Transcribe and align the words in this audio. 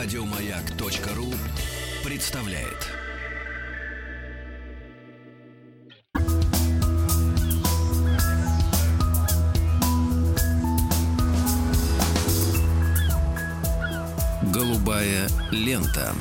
Радиомаяк.ру 0.00 1.34
представляет. 2.04 2.86
Голубая 14.52 15.28
лента. 15.50 16.14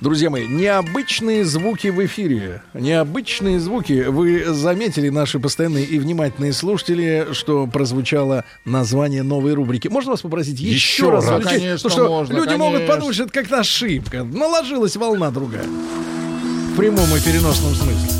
Друзья 0.00 0.28
мои, 0.28 0.46
необычные 0.46 1.42
звуки 1.46 1.88
в 1.88 2.04
эфире. 2.04 2.60
Необычные 2.74 3.58
звуки. 3.58 4.04
Вы 4.06 4.44
заметили, 4.52 5.08
наши 5.08 5.40
постоянные 5.40 5.84
и 5.86 5.98
внимательные 5.98 6.52
слушатели, 6.52 7.28
что 7.32 7.66
прозвучало 7.66 8.44
название 8.66 9.22
новой 9.22 9.54
рубрики. 9.54 9.88
Можно 9.88 10.10
вас 10.12 10.20
попросить 10.20 10.60
еще, 10.60 10.74
Еще 10.74 11.10
раз? 11.10 11.26
раз. 11.26 11.40
включить? 11.40 11.60
Конечно, 11.62 11.88
Потому 11.88 12.04
что 12.06 12.14
можно, 12.14 12.32
люди 12.34 12.44
конечно. 12.44 12.64
могут 12.64 12.86
подумать, 12.86 13.14
что 13.14 13.24
это 13.24 13.32
как-то 13.32 13.60
ошибка. 13.60 14.22
Наложилась 14.24 14.96
волна 14.96 15.30
другая. 15.30 15.64
В 15.64 16.76
прямом 16.76 17.08
и 17.16 17.20
переносном 17.20 17.74
смысле. 17.74 18.10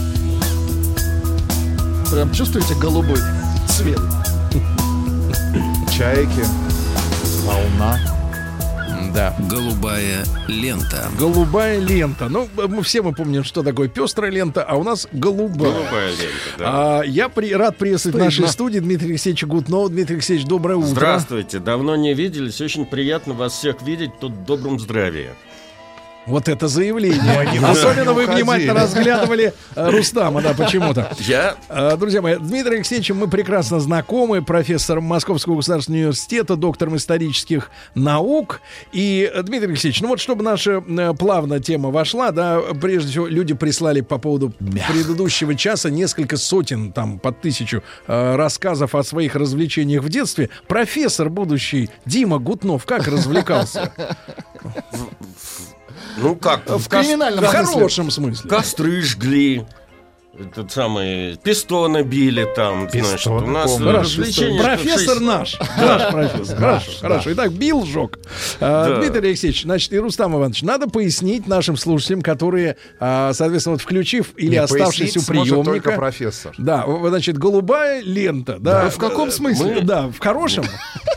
Прям 2.10 2.32
чувствуете 2.32 2.74
голубой 2.76 3.18
цвет? 3.68 4.00
Чайки, 5.94 6.44
волна. 7.44 7.98
Да. 9.16 9.34
Голубая 9.48 10.26
лента. 10.46 11.08
Голубая 11.18 11.80
лента. 11.80 12.28
Ну, 12.28 12.50
мы 12.54 12.82
все 12.82 13.00
мы 13.00 13.14
помним, 13.14 13.44
что 13.44 13.62
такое 13.62 13.88
пестрая 13.88 14.30
лента, 14.30 14.62
а 14.62 14.74
у 14.76 14.82
нас 14.82 15.08
голубая. 15.10 15.72
Голубая 15.72 16.10
лента, 16.10 16.58
да. 16.58 17.00
А, 17.00 17.02
я 17.02 17.30
при, 17.30 17.54
рад 17.54 17.78
приветствовать 17.78 18.16
в 18.16 18.18
нашей 18.18 18.46
студии 18.46 18.78
Дмитрия 18.78 19.08
Алексеевича 19.08 19.46
Гутнова. 19.46 19.88
Дмитрий 19.88 20.16
Алексеевич, 20.16 20.46
доброе 20.46 20.76
утро. 20.76 20.88
Здравствуйте, 20.88 21.60
давно 21.60 21.96
не 21.96 22.12
виделись, 22.12 22.60
очень 22.60 22.84
приятно 22.84 23.32
вас 23.32 23.54
всех 23.54 23.80
видеть 23.80 24.10
тут 24.20 24.32
в 24.32 24.44
добром 24.44 24.78
здравии. 24.78 25.30
Вот 26.26 26.48
это 26.48 26.66
заявление. 26.68 27.66
Особенно 27.66 28.12
вы 28.12 28.26
внимательно 28.26 28.74
разглядывали 28.74 29.54
э, 29.74 29.90
Рустама, 29.90 30.42
да, 30.42 30.54
почему-то. 30.54 31.12
Я 31.20 31.56
Э, 31.68 31.96
Друзья 31.96 32.22
мои, 32.22 32.36
Дмитрий 32.36 32.76
Алексеевичем 32.76 33.16
мы 33.16 33.28
прекрасно 33.28 33.80
знакомы, 33.80 34.42
профессор 34.42 35.00
Московского 35.00 35.56
государственного 35.56 36.00
университета, 36.02 36.56
доктором 36.56 36.96
исторических 36.96 37.70
наук. 37.94 38.60
И, 38.92 39.30
э, 39.32 39.42
Дмитрий 39.42 39.68
Алексеевич, 39.68 40.00
ну 40.00 40.08
вот 40.08 40.20
чтобы 40.20 40.42
наша 40.42 40.82
плавно 41.18 41.60
тема 41.60 41.90
вошла, 41.90 42.30
да, 42.30 42.60
прежде 42.80 43.10
всего, 43.10 43.26
люди 43.26 43.54
прислали 43.54 44.00
по 44.00 44.18
поводу 44.18 44.52
предыдущего 44.88 45.54
часа 45.54 45.90
несколько 45.90 46.36
сотен, 46.36 46.92
там, 46.92 47.18
под 47.18 47.40
тысячу 47.40 47.82
рассказов 48.06 48.94
о 48.94 49.02
своих 49.02 49.34
развлечениях 49.34 50.02
в 50.02 50.08
детстве. 50.08 50.50
Профессор 50.66 51.30
будущий 51.30 51.90
Дима 52.04 52.38
Гутнов 52.38 52.84
как 52.84 53.06
развлекался? 53.06 53.92
Ну 56.16 56.36
как, 56.36 56.68
В 56.68 56.88
кос- 56.88 57.06
криминальном 57.06 57.44
В 57.44 57.48
смысле. 57.50 57.66
хорошем 57.74 58.10
смысле. 58.10 58.48
костры 58.50 59.02
жгли, 59.02 59.64
этот 60.38 60.70
самый 60.72 61.36
пистона 61.36 62.02
били 62.02 62.46
там, 62.56 62.88
значит, 62.90 63.12
Пистона, 63.16 63.44
у 63.46 63.50
нас 63.50 63.70
помню. 63.72 63.92
Развлечения. 63.92 64.62
профессор 64.62 65.14
шесть- 65.16 65.20
наш. 65.20 65.58
Наш 65.78 66.12
профессор. 66.12 66.56
Хорошо, 66.58 66.90
хорошо. 67.00 67.32
Итак, 67.32 67.52
бил, 67.52 67.84
жег. 67.84 68.18
А. 68.60 69.00
Дмитрий 69.00 69.28
Алексеевич, 69.28 69.62
значит, 69.62 69.92
и 69.92 69.98
Рустам 69.98 70.36
Иванович, 70.36 70.62
надо 70.62 70.88
пояснить 70.88 71.46
нашим 71.46 71.76
слушателям, 71.76 72.22
которые, 72.22 72.76
а, 73.00 73.32
соответственно, 73.32 73.74
вот 73.74 73.82
включив 73.82 74.32
или 74.36 74.56
оставшись 74.56 75.16
у 75.16 75.24
приемника. 75.24 75.92
профессор. 75.92 76.54
Да, 76.58 76.84
значит, 77.08 77.38
голубая 77.38 78.02
лента. 78.02 78.58
Да, 78.58 78.90
в 78.90 78.98
каком 78.98 79.30
смысле? 79.30 79.74
Мы- 79.76 79.80
Да, 79.82 80.08
в 80.08 80.18
хорошем. 80.18 80.64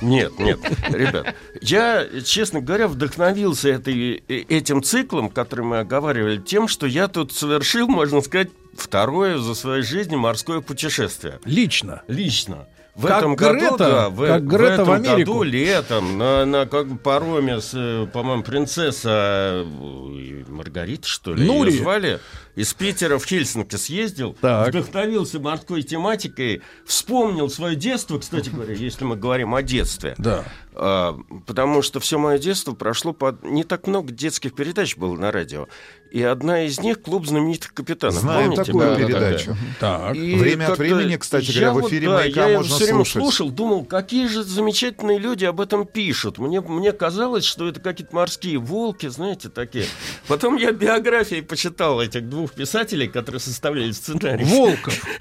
Нет, 0.01 0.37
нет, 0.39 0.59
ребят, 0.89 1.35
я, 1.61 2.05
честно 2.23 2.61
говоря, 2.61 2.87
вдохновился 2.87 3.69
этой, 3.69 4.23
э, 4.29 4.33
этим 4.47 4.81
циклом, 4.81 5.29
который 5.29 5.65
мы 5.65 5.79
оговаривали, 5.79 6.37
тем, 6.37 6.67
что 6.67 6.85
я 6.87 7.07
тут 7.07 7.33
совершил, 7.33 7.87
можно 7.87 8.21
сказать, 8.21 8.49
второе 8.79 9.37
за 9.37 9.53
своей 9.55 9.83
жизнь 9.83 10.15
морское 10.15 10.61
путешествие. 10.61 11.39
Лично. 11.45 12.01
Лично. 12.07 12.67
В 12.95 13.05
Как 13.05 13.19
этом 13.19 13.35
Грета, 13.37 13.59
году, 13.59 13.77
да, 13.77 14.09
в, 14.09 14.27
как 14.27 14.41
в 14.41 14.45
Грета 14.47 14.83
в 14.83 14.89
этом 14.89 14.91
Америку. 14.91 15.17
году 15.31 15.43
летом 15.43 16.17
на, 16.17 16.45
на 16.45 16.65
как 16.65 17.01
пароме 17.01 17.61
с, 17.61 17.71
э, 17.73 18.07
по-моему, 18.11 18.43
принцесса 18.43 19.63
э, 19.65 20.43
Маргарита, 20.49 21.07
что 21.07 21.33
ли, 21.33 21.45
Нури. 21.47 21.71
ее 21.71 21.81
звали, 21.81 22.19
из 22.59 22.73
Питера 22.73 23.17
в 23.17 23.25
Хельсинки 23.25 23.77
съездил, 23.77 24.35
Так. 24.41 24.67
вдохновился 24.67 25.39
морской 25.39 25.81
тематикой, 25.81 26.61
вспомнил 26.85 27.49
свое 27.49 27.77
детство, 27.77 28.19
кстати 28.19 28.49
говоря, 28.49 28.73
если 28.73 29.05
мы 29.05 29.15
говорим 29.15 29.55
о 29.55 29.61
детстве. 29.61 30.13
Да. 30.17 30.43
А, 30.73 31.17
потому 31.45 31.81
что 31.81 31.99
все 31.99 32.17
мое 32.17 32.37
детство 32.37 32.73
прошло 32.73 33.13
под... 33.13 33.43
Не 33.43 33.63
так 33.63 33.87
много 33.87 34.11
детских 34.11 34.55
передач 34.55 34.95
было 34.97 35.15
на 35.15 35.31
радио. 35.31 35.67
И 36.11 36.23
одна 36.23 36.63
из 36.63 36.79
них 36.79 37.01
«Клуб 37.01 37.27
знаменитых 37.27 37.73
капитанов». 37.73 38.15
Знаем 38.15 38.51
Помните? 38.51 38.63
такую 38.63 38.85
Да, 38.85 38.95
да, 38.95 38.99
да. 38.99 39.07
передачу. 39.07 39.57
Так. 39.79 40.15
И 40.15 40.35
Время 40.35 40.71
от 40.71 40.79
времени, 40.79 41.17
кстати 41.17 41.51
я 41.51 41.69
говоря, 41.69 41.85
в 41.85 41.89
эфире 41.89 42.07
вот, 42.07 42.13
да, 42.13 42.19
«Маяка» 42.21 42.47
я 42.49 42.57
можно 42.57 42.75
все 42.75 42.85
время 42.85 42.97
слушать. 42.99 43.13
слушал, 43.13 43.49
думал, 43.51 43.85
какие 43.85 44.27
же 44.27 44.43
замечательные 44.43 45.19
люди 45.19 45.45
об 45.45 45.61
этом 45.61 45.85
пишут. 45.85 46.39
Мне, 46.39 46.61
мне 46.61 46.93
казалось, 46.93 47.43
что 47.43 47.67
это 47.67 47.79
какие-то 47.79 48.15
морские 48.15 48.57
волки, 48.57 49.07
знаете, 49.07 49.49
такие. 49.49 49.85
Потом 50.27 50.55
я 50.55 50.71
биографии 50.71 51.41
почитал 51.41 52.01
этих 52.01 52.27
двух 52.27 52.48
писателей, 52.53 53.07
которые 53.07 53.39
составляли 53.39 53.91
сценарий. 53.91 54.45
Волков. 54.45 55.05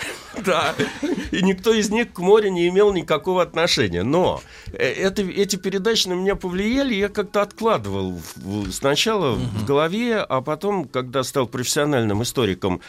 Да. 0.44 0.74
И 1.32 1.42
никто 1.42 1.74
из 1.74 1.90
них 1.90 2.12
к 2.12 2.18
морю 2.20 2.50
не 2.50 2.68
имел 2.68 2.92
никакого 2.92 3.42
отношения. 3.42 4.04
Но 4.04 4.40
э, 4.72 4.84
это, 4.84 5.22
эти 5.22 5.56
передачи 5.56 6.06
на 6.06 6.12
меня 6.12 6.36
повлияли, 6.36 6.94
я 6.94 7.08
как-то 7.08 7.42
откладывал 7.42 8.20
сначала 8.70 9.34
в 9.34 9.64
голове, 9.64 10.18
а 10.18 10.40
потом, 10.40 10.86
когда 10.86 11.24
стал 11.24 11.48
профессиональным 11.48 12.22
историком 12.22 12.80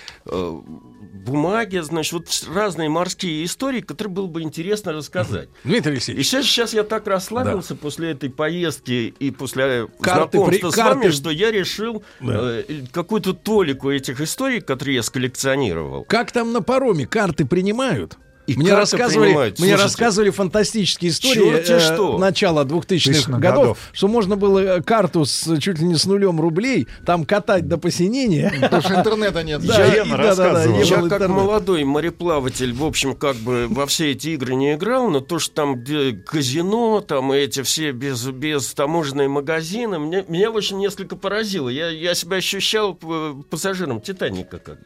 э, 1.19 1.25
бумаги, 1.25 1.78
значит, 1.80 2.13
вот 2.13 2.28
разные 2.53 2.90
морские 2.90 3.44
истории, 3.46 3.81
которые 3.81 4.13
было 4.13 4.28
бы 4.28 4.41
интересно 4.41 4.94
рассказать. 4.94 5.50
Дмитрий 5.63 5.91
И 5.91 5.94
Алексеевич, 5.96 6.28
сейчас, 6.28 6.46
сейчас 6.46 6.74
я 6.74 6.84
так 6.84 7.07
расслабился 7.07 7.75
после 7.75 8.12
этой 8.12 8.30
поездки 8.30 9.13
и 9.19 9.31
после 9.31 9.88
Карты 10.02 10.38
знакомства 10.38 10.69
при- 10.69 10.74
с 10.74 10.78
вами, 10.78 11.02
карты- 11.03 11.12
что 11.12 11.29
я 11.29 11.52
решил 11.52 12.03
Да. 12.19 12.40
э, 12.59 12.63
какую-то 12.91 13.34
толику 13.34 13.91
этих 13.91 14.22
историй, 14.22 14.62
которые 14.62 14.96
я 14.96 15.03
сколлекционировал. 15.03 16.03
как 16.06 16.31
там 16.31 16.52
на 16.53 16.62
пароме 16.62 17.06
карты 17.08 17.46
принимают? 17.46 18.18
И 18.54 18.58
мне 18.58 18.74
рассказывали, 18.74 19.32
мне 19.34 19.54
Слушайте, 19.56 19.76
рассказывали 19.76 20.30
фантастические 20.30 21.12
истории 21.12 21.52
э, 21.58 21.80
что. 21.80 22.18
начала 22.18 22.64
2000-х 22.64 22.86
Тысячных 22.88 23.40
годов, 23.40 23.62
годов. 23.64 23.78
что 23.94 24.08
можно 24.08 24.36
было 24.36 24.60
э, 24.60 24.82
карту 24.82 25.26
с 25.26 25.58
чуть 25.60 25.80
ли 25.80 25.86
не 25.86 25.96
с 25.96 26.06
нулем 26.06 26.40
рублей 26.42 26.88
там 27.06 27.26
катать 27.26 27.68
до 27.68 27.78
посинения. 27.78 28.52
Потому 28.62 28.82
что 28.82 28.94
интернета 28.96 29.44
нет. 29.44 29.66
Да, 29.66 29.86
Елена 29.86 30.14
и- 30.16 30.18
да, 30.18 30.36
да, 30.36 30.54
да, 30.54 30.64
Я 30.64 30.96
как 30.96 31.04
интернета. 31.06 31.28
молодой 31.30 31.84
мореплаватель, 31.84 32.74
в 32.74 32.84
общем, 32.84 33.16
как 33.16 33.36
бы 33.38 33.68
во 33.70 33.86
все 33.88 34.12
эти 34.12 34.30
игры 34.30 34.56
не 34.56 34.74
играл, 34.74 35.09
но 35.09 35.20
то, 35.20 35.40
что 35.40 35.54
там 35.56 35.76
где 35.82 36.14
казино, 36.14 37.02
там 37.02 37.34
и 37.34 37.38
эти 37.38 37.62
все 37.64 37.92
без, 37.92 38.26
без 38.28 38.74
таможенные 38.74 39.28
магазины, 39.28 40.00
мне, 40.00 40.24
меня, 40.28 40.52
в 40.52 40.58
общем, 40.58 40.78
несколько 40.80 41.16
поразило. 41.16 41.70
Я, 41.70 41.90
я 41.90 42.16
себя 42.16 42.38
ощущал 42.38 42.98
э, 43.02 43.34
пассажиром 43.50 44.02
Титаника, 44.02 44.58
как 44.59 44.76
бы. 44.80 44.86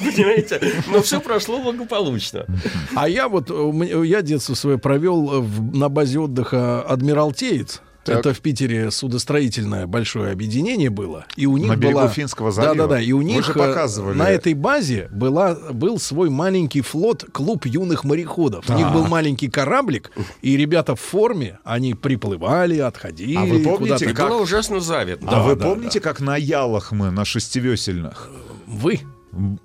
Понимаете? 0.00 0.60
Но 0.90 1.02
все 1.02 1.20
прошло 1.20 1.58
благополучно. 1.60 2.46
А 2.94 3.08
я 3.08 3.28
вот, 3.28 3.50
э, 3.50 3.54
меня- 3.54 4.02
я 4.04 4.22
детство 4.22 4.54
свое 4.54 4.78
провел 4.78 5.32
э, 5.34 5.40
в- 5.40 5.74
на 5.76 5.88
базе 5.88 6.18
отдыха 6.20 6.82
«Адмиралтеец». 6.82 7.80
Так. 8.04 8.18
Это 8.18 8.34
в 8.34 8.40
Питере 8.40 8.90
судостроительное 8.90 9.86
большое 9.86 10.30
объединение 10.30 10.90
было. 10.90 11.24
И 11.36 11.46
у 11.46 11.56
них 11.56 11.68
На 11.68 11.76
берегу 11.76 12.00
была... 12.00 12.08
Финского 12.08 12.52
залива. 12.52 12.74
Да-да-да. 12.74 13.00
И 13.00 13.12
у 13.12 13.16
Вы 13.16 13.24
них 13.24 13.46
же 13.46 13.52
э, 13.52 13.54
показывали. 13.54 14.18
на 14.18 14.28
этой 14.28 14.52
базе 14.52 15.08
была, 15.10 15.54
был 15.72 15.98
свой 15.98 16.28
маленький 16.28 16.82
флот, 16.82 17.24
клуб 17.32 17.64
юных 17.64 18.04
мореходов. 18.04 18.68
У 18.68 18.74
них 18.74 18.92
был 18.92 19.06
маленький 19.06 19.48
кораблик, 19.48 20.10
и 20.42 20.54
ребята 20.58 20.96
в 20.96 21.00
форме, 21.00 21.60
они 21.64 21.94
приплывали, 21.94 22.76
отходили. 22.78 23.36
А 23.36 23.44
вы 23.46 23.60
помните, 23.60 24.12
как- 24.12 24.28
было 24.28 24.42
ужасно 24.42 24.80
завидно. 24.80 25.30
а 25.32 25.42
вы 25.42 25.56
да, 25.56 25.64
помните, 25.64 25.98
как 26.00 26.20
на 26.20 26.36
ялах 26.36 26.92
мы, 26.92 27.10
на 27.10 27.24
шестивесельных? 27.24 28.28
Вы? 28.66 29.00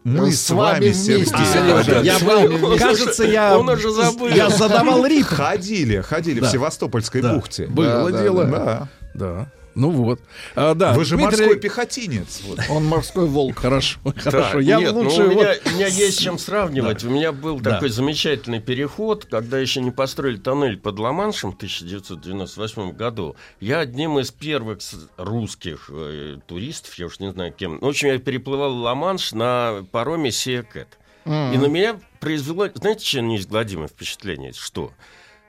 Мы 0.03 0.31
С 0.31 0.41
с 0.47 0.49
вами, 0.49 0.79
вместе, 0.89 1.25
да. 1.31 2.01
Я 2.01 2.19
был, 2.19 2.77
кажется, 2.77 3.23
я, 3.23 3.57
Он 3.57 3.69
уже 3.69 3.91
забыл. 3.91 4.27
я 4.27 4.49
задавал 4.49 5.05
ритм. 5.05 5.27
Ходили, 5.35 6.01
ходили 6.01 6.39
в. 6.39 6.47
Севастопольской 6.47 7.21
Да. 7.21 7.33
бухте. 7.35 7.67
Было 7.67 8.11
Да, 8.11 8.21
дело. 8.21 8.45
Да. 8.45 8.87
Да. 9.13 9.51
Ну 9.75 9.91
вот. 9.91 10.19
А, 10.55 10.73
да. 10.73 10.93
Вы 10.93 11.05
же 11.05 11.15
Дмитрий- 11.15 11.37
морской 11.45 11.59
пехотинец. 11.59 12.41
Вот. 12.45 12.59
Он 12.69 12.85
морской 12.85 13.27
волк. 13.27 13.59
Хорошо, 13.59 13.99
Да, 14.03 14.11
хорошо. 14.19 14.59
Я 14.59 14.77
нет, 14.79 14.93
ну, 14.93 15.01
лучше 15.03 15.23
у, 15.23 15.29
меня, 15.29 15.47
вот- 15.49 15.61
у 15.65 15.69
меня 15.75 15.87
есть 15.87 16.19
чем 16.19 16.37
сравнивать. 16.37 17.03
У 17.03 17.09
меня 17.09 17.31
был 17.31 17.59
Да. 17.59 17.71
такой 17.75 17.89
замечательный 17.89 18.59
переход, 18.59 19.25
когда 19.25 19.59
еще 19.59 19.81
не 19.81 19.91
построили 19.91 20.37
тоннель 20.37 20.77
под 20.77 20.99
Ла-Маншем 20.99 21.51
в 21.53 21.55
1998 21.57 22.91
году. 22.91 23.35
Я 23.59 23.79
одним 23.79 24.19
из 24.19 24.31
первых 24.31 24.79
русских 25.17 25.89
э, 25.93 26.37
туристов, 26.47 26.95
я 26.95 27.05
уж 27.05 27.19
не 27.19 27.31
знаю 27.31 27.53
кем. 27.53 27.79
В 27.79 27.87
общем, 27.87 28.07
я 28.09 28.17
переплывал 28.19 28.73
Ла-Манш 28.75 29.31
на 29.33 29.85
пароме 29.91 30.31
Сия 30.31 30.63
Кэт. 30.63 30.87
И 31.25 31.29
на 31.57 31.67
меня 31.67 31.99
произвело, 32.19 32.67
знаете, 32.73 33.05
что 33.05 33.21
неизгладимое 33.21 33.87
впечатление? 33.87 34.51
Что? 34.53 34.91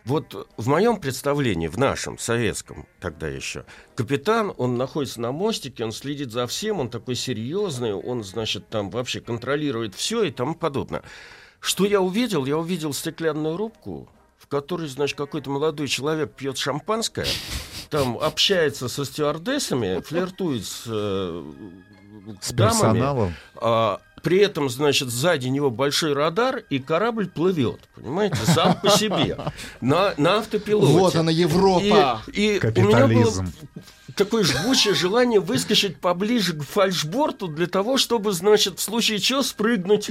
Вот 0.05 0.49
в 0.57 0.69
моем 0.69 0.99
представлении, 0.99 1.69
в 1.69 1.79
нашем, 1.79 2.19
советском 2.19 2.87
тогда 3.01 3.29
еще, 3.29 3.65
капитан, 3.95 4.53
он 4.57 4.77
находится 4.77 5.21
на 5.21 5.31
мостике, 5.33 5.85
он 5.85 5.93
следит 5.93 6.33
за 6.33 6.47
всем, 6.47 6.81
он 6.81 6.89
такой 6.89 7.15
серьезный, 7.15 7.93
он, 7.93 8.25
значит, 8.25 8.69
там 8.69 8.91
вообще 8.91 9.21
контролирует 9.21 9.95
все 9.95 10.25
и 10.25 10.31
тому 10.31 10.55
подобное. 10.55 11.03
Что 11.61 11.85
я 11.85 12.01
увидел? 12.01 12.47
Я 12.47 12.57
увидел 12.57 12.95
стеклянную 12.95 13.57
рубку, 13.59 14.09
в 14.39 14.47
которой, 14.47 14.89
значит, 14.89 15.19
какой-то 15.19 15.51
молодой 15.51 15.87
человек 15.89 16.33
пьет 16.35 16.57
шампанское, 16.57 17.27
там 17.91 18.17
общается 18.19 18.89
со 18.89 19.05
стюардессами, 19.05 20.01
флиртует 20.01 20.65
с, 20.65 20.85
э, 20.87 21.45
С 22.41 22.53
дамами, 22.53 22.73
персоналом. 22.73 23.35
а, 23.57 24.01
при 24.23 24.39
этом, 24.39 24.69
значит, 24.69 25.09
сзади 25.09 25.49
него 25.49 25.71
большой 25.71 26.13
радар, 26.13 26.63
и 26.71 26.79
корабль 26.79 27.29
плывет, 27.29 27.81
понимаете, 27.95 28.37
сам 28.47 28.79
по 28.81 28.91
себе, 28.91 29.37
на, 29.81 30.15
на 30.17 30.39
автопилоте. 30.39 30.93
Вот 30.93 31.17
она, 31.17 31.31
Европа. 31.31 32.23
И, 32.33 32.57
и 32.57 32.59
у 32.59 32.89
меня 32.89 33.07
было 33.07 33.25
Капитализм. 33.25 33.53
Такое 34.17 34.45
жгучее 34.45 34.95
желание 34.95 35.41
выскочить 35.41 35.97
поближе 35.99 36.55
к 36.55 36.63
фальшборту 36.63 37.49
для 37.49 37.67
того, 37.67 37.97
чтобы, 37.99 38.33
значит, 38.33 38.79
в 38.79 38.83
случае 38.83 39.19
чего 39.19 39.43
спрыгнуть. 39.43 40.11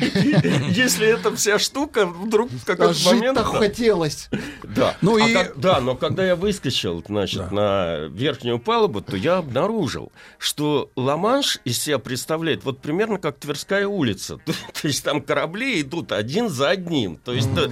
Если 0.00 1.06
эта 1.06 1.34
вся 1.36 1.58
штука 1.58 2.06
вдруг 2.06 2.50
в 2.50 2.62
А 2.62 2.66
какой-то 2.76 3.04
момент... 3.06 3.38
жить-то 3.38 3.52
да. 3.52 3.58
хотелось. 3.58 4.28
Да. 4.62 4.96
Ну 5.00 5.16
А 5.16 5.28
и- 5.28 5.52
да, 5.56 5.80
но 5.80 5.94
когда 5.94 6.24
я 6.24 6.36
выскочил, 6.36 7.02
значит, 7.06 7.50
на 7.50 8.06
верхнюю 8.06 8.58
палубу, 8.58 9.00
то 9.00 9.16
я 9.16 9.38
обнаружил, 9.38 10.12
что 10.38 10.90
Ла-Манш 10.96 11.58
из 11.64 11.78
себя 11.78 11.98
представляет 11.98 12.64
вот 12.64 12.80
примерно 12.80 13.18
как 13.18 13.38
Тверская 13.38 13.86
улица. 13.86 14.38
То, 14.82 14.88
есть 14.88 15.04
там 15.04 15.20
корабли 15.20 15.80
идут 15.80 16.12
один 16.12 16.48
за 16.48 16.70
одним. 16.70 17.16
То 17.16 17.32
есть 17.32 17.48
э, 17.56 17.70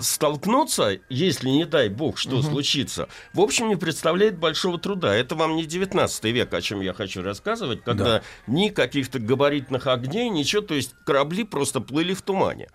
столкнуться, 0.00 0.98
если 1.08 1.48
не 1.48 1.64
дай 1.64 1.88
бог, 1.88 2.18
что 2.18 2.42
случится, 2.42 3.08
в 3.32 3.40
общем, 3.40 3.68
не 3.68 3.76
представляет 3.76 4.38
большого 4.38 4.73
труда. 4.78 5.14
Это 5.14 5.34
вам 5.34 5.56
не 5.56 5.64
19 5.64 6.24
век, 6.24 6.52
о 6.54 6.60
чем 6.60 6.80
я 6.80 6.92
хочу 6.92 7.22
рассказывать, 7.22 7.82
когда 7.84 8.22
ни 8.46 8.68
каких-то 8.68 9.18
габаритных 9.18 9.86
огней, 9.86 10.28
ничего, 10.30 10.62
то 10.62 10.74
есть 10.74 10.94
корабли 11.04 11.44
просто 11.44 11.80
плыли 11.80 12.14
в 12.14 12.22
тумане. 12.22 12.68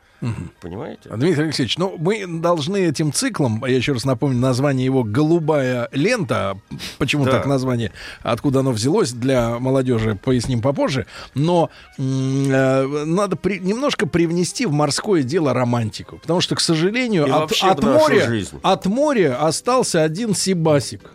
Понимаете? 0.61 1.09
Дмитрий 1.15 1.43
Алексеевич, 1.45 1.77
ну 1.77 1.95
мы 1.97 2.25
должны 2.27 2.77
этим 2.87 3.13
циклом, 3.13 3.63
я 3.65 3.75
еще 3.75 3.93
раз 3.93 4.03
напомню, 4.03 4.37
название 4.37 4.83
его 4.83 5.03
«Голубая 5.03 5.87
лента», 5.93 6.59
почему 6.97 7.23
Да. 7.23 7.31
так 7.31 7.45
название, 7.45 7.93
откуда 8.21 8.59
оно 8.59 8.71
взялось, 8.71 9.13
для 9.13 9.57
молодежи 9.59 10.15
поясним 10.21 10.61
попозже, 10.61 11.05
но 11.35 11.69
э, 11.97 13.03
надо 13.05 13.35
при- 13.37 13.59
немножко 13.59 14.07
привнести 14.07 14.65
в 14.65 14.71
морское 14.73 15.23
дело 15.23 15.53
романтику, 15.53 16.17
потому 16.17 16.41
что, 16.41 16.55
к 16.55 16.59
сожалению, 16.59 17.25
И 17.25 17.31
от, 17.31 17.51
от 17.61 17.81
моря, 17.83 18.27
жизнь. 18.27 18.59
от 18.61 18.85
моря 18.87 19.37
остался 19.41 20.03
один 20.03 20.35
Сибасик. 20.35 21.11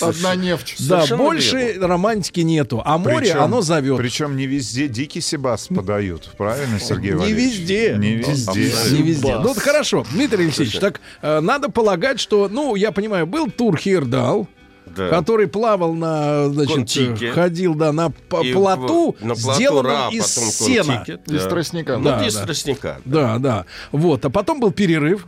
Одна 0.00 0.34
нефть. 0.36 0.76
Да, 0.88 0.96
Совершенно 0.98 1.22
больше 1.22 1.56
верно. 1.56 1.88
романтики 1.88 2.40
нету, 2.40 2.80
а 2.84 2.96
море, 2.98 3.16
Причем- 3.18 3.42
оно 3.42 3.60
зовет. 3.60 3.96
Причем 3.98 4.36
не 4.36 4.46
везде 4.46 4.88
дикий 4.88 5.20
Сибас 5.20 5.66
подают, 5.68 6.30
правильно, 6.38 6.78
Сергей 6.78 7.12
Не 7.12 7.32
везде. 7.32 7.96
Не 7.98 8.14
везде. 8.14 8.72
Не 8.92 9.02
везде. 9.02 9.38
Ну, 9.38 9.50
это 9.50 9.60
хорошо. 9.60 10.04
Дмитрий 10.12 10.44
Алексеевич, 10.44 10.78
так 10.78 11.00
э, 11.22 11.40
надо 11.40 11.70
полагать, 11.70 12.20
что, 12.20 12.48
ну, 12.48 12.74
я 12.76 12.92
понимаю, 12.92 13.26
был 13.26 13.50
тур 13.50 13.76
Хирдал, 13.76 14.46
Да. 14.86 15.08
который 15.08 15.46
плавал 15.48 15.94
на, 15.94 16.48
значит, 16.50 16.74
Контике. 16.76 17.32
ходил, 17.32 17.74
да, 17.74 17.92
на 17.92 18.06
И 18.42 18.52
плоту, 18.52 19.16
на 19.20 19.34
плоту 19.34 19.54
сделанном 19.54 19.92
Ра, 19.92 20.08
из 20.10 20.26
сена. 20.26 21.04
Контике, 21.06 21.32
Из 21.34 21.42
да. 21.44 21.48
тростника. 21.50 21.96
Ну, 21.98 22.04
Да, 22.04 22.26
из 22.26 22.34
да. 22.34 22.44
тростника. 22.44 23.00
Да, 23.04 23.38
да. 23.38 23.66
Вот. 23.92 24.24
А 24.24 24.30
потом 24.30 24.60
был 24.60 24.70
перерыв. 24.70 25.26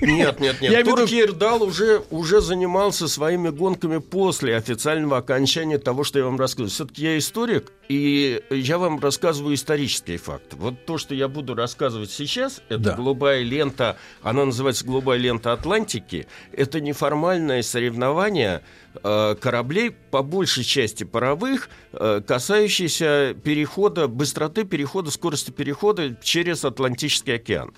Нет, 0.00 0.40
нет, 0.40 0.60
нет. 0.60 0.72
Я 0.72 0.82
в 0.82 0.86
виду- 0.86 0.96
Туркирдал 0.96 1.62
уже, 1.62 2.02
уже 2.10 2.40
занимался 2.40 3.08
своими 3.08 3.48
гонками 3.48 3.98
после 3.98 4.56
официального 4.56 5.18
окончания 5.18 5.78
того, 5.78 6.04
что 6.04 6.18
я 6.18 6.24
вам 6.26 6.38
рассказываю. 6.38 6.70
Все-таки 6.70 7.02
я 7.02 7.18
историк, 7.18 7.72
и 7.88 8.42
я 8.50 8.78
вам 8.78 9.00
рассказываю 9.00 9.54
исторические 9.54 10.18
факты. 10.18 10.56
Вот 10.56 10.84
то, 10.86 10.98
что 10.98 11.14
я 11.14 11.28
буду 11.28 11.54
рассказывать 11.54 12.10
сейчас, 12.10 12.60
это 12.68 12.78
Да. 12.78 12.94
голубая 12.96 13.42
лента, 13.42 13.96
она 14.22 14.44
называется 14.44 14.84
голубая 14.84 15.18
лента 15.18 15.52
Атлантики. 15.52 16.26
Это 16.52 16.80
неформальное 16.80 17.62
соревнование 17.62 18.62
э, 19.02 19.34
кораблей, 19.40 19.90
по 19.90 20.22
большей 20.22 20.62
части 20.62 21.02
паровых, 21.02 21.68
э, 21.94 22.20
касающиеся 22.24 23.34
перехода, 23.42 24.06
быстроты 24.06 24.62
перехода, 24.62 25.10
скорости 25.10 25.50
перехода 25.50 26.16
через 26.22 26.64
Атлантический 26.64 27.34
океан. 27.34 27.72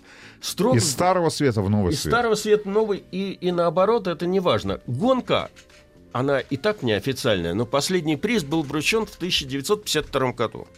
Строго 0.46 0.76
Из 0.76 0.88
старого 0.88 1.28
света 1.28 1.60
в 1.60 1.68
новый 1.68 1.92
из 1.92 2.02
свет. 2.02 2.12
старого 2.14 2.36
света 2.36 2.68
новый, 2.68 3.02
и, 3.10 3.32
и 3.32 3.50
наоборот, 3.50 4.06
это 4.06 4.26
не 4.26 4.38
важно. 4.38 4.80
Гонка, 4.86 5.50
она 6.12 6.38
и 6.38 6.56
так 6.56 6.82
неофициальная, 6.82 7.52
но 7.52 7.66
последний 7.66 8.16
приз 8.16 8.44
был 8.44 8.62
вручен 8.62 9.06
в 9.06 9.16
1952 9.16 10.32
году. 10.32 10.68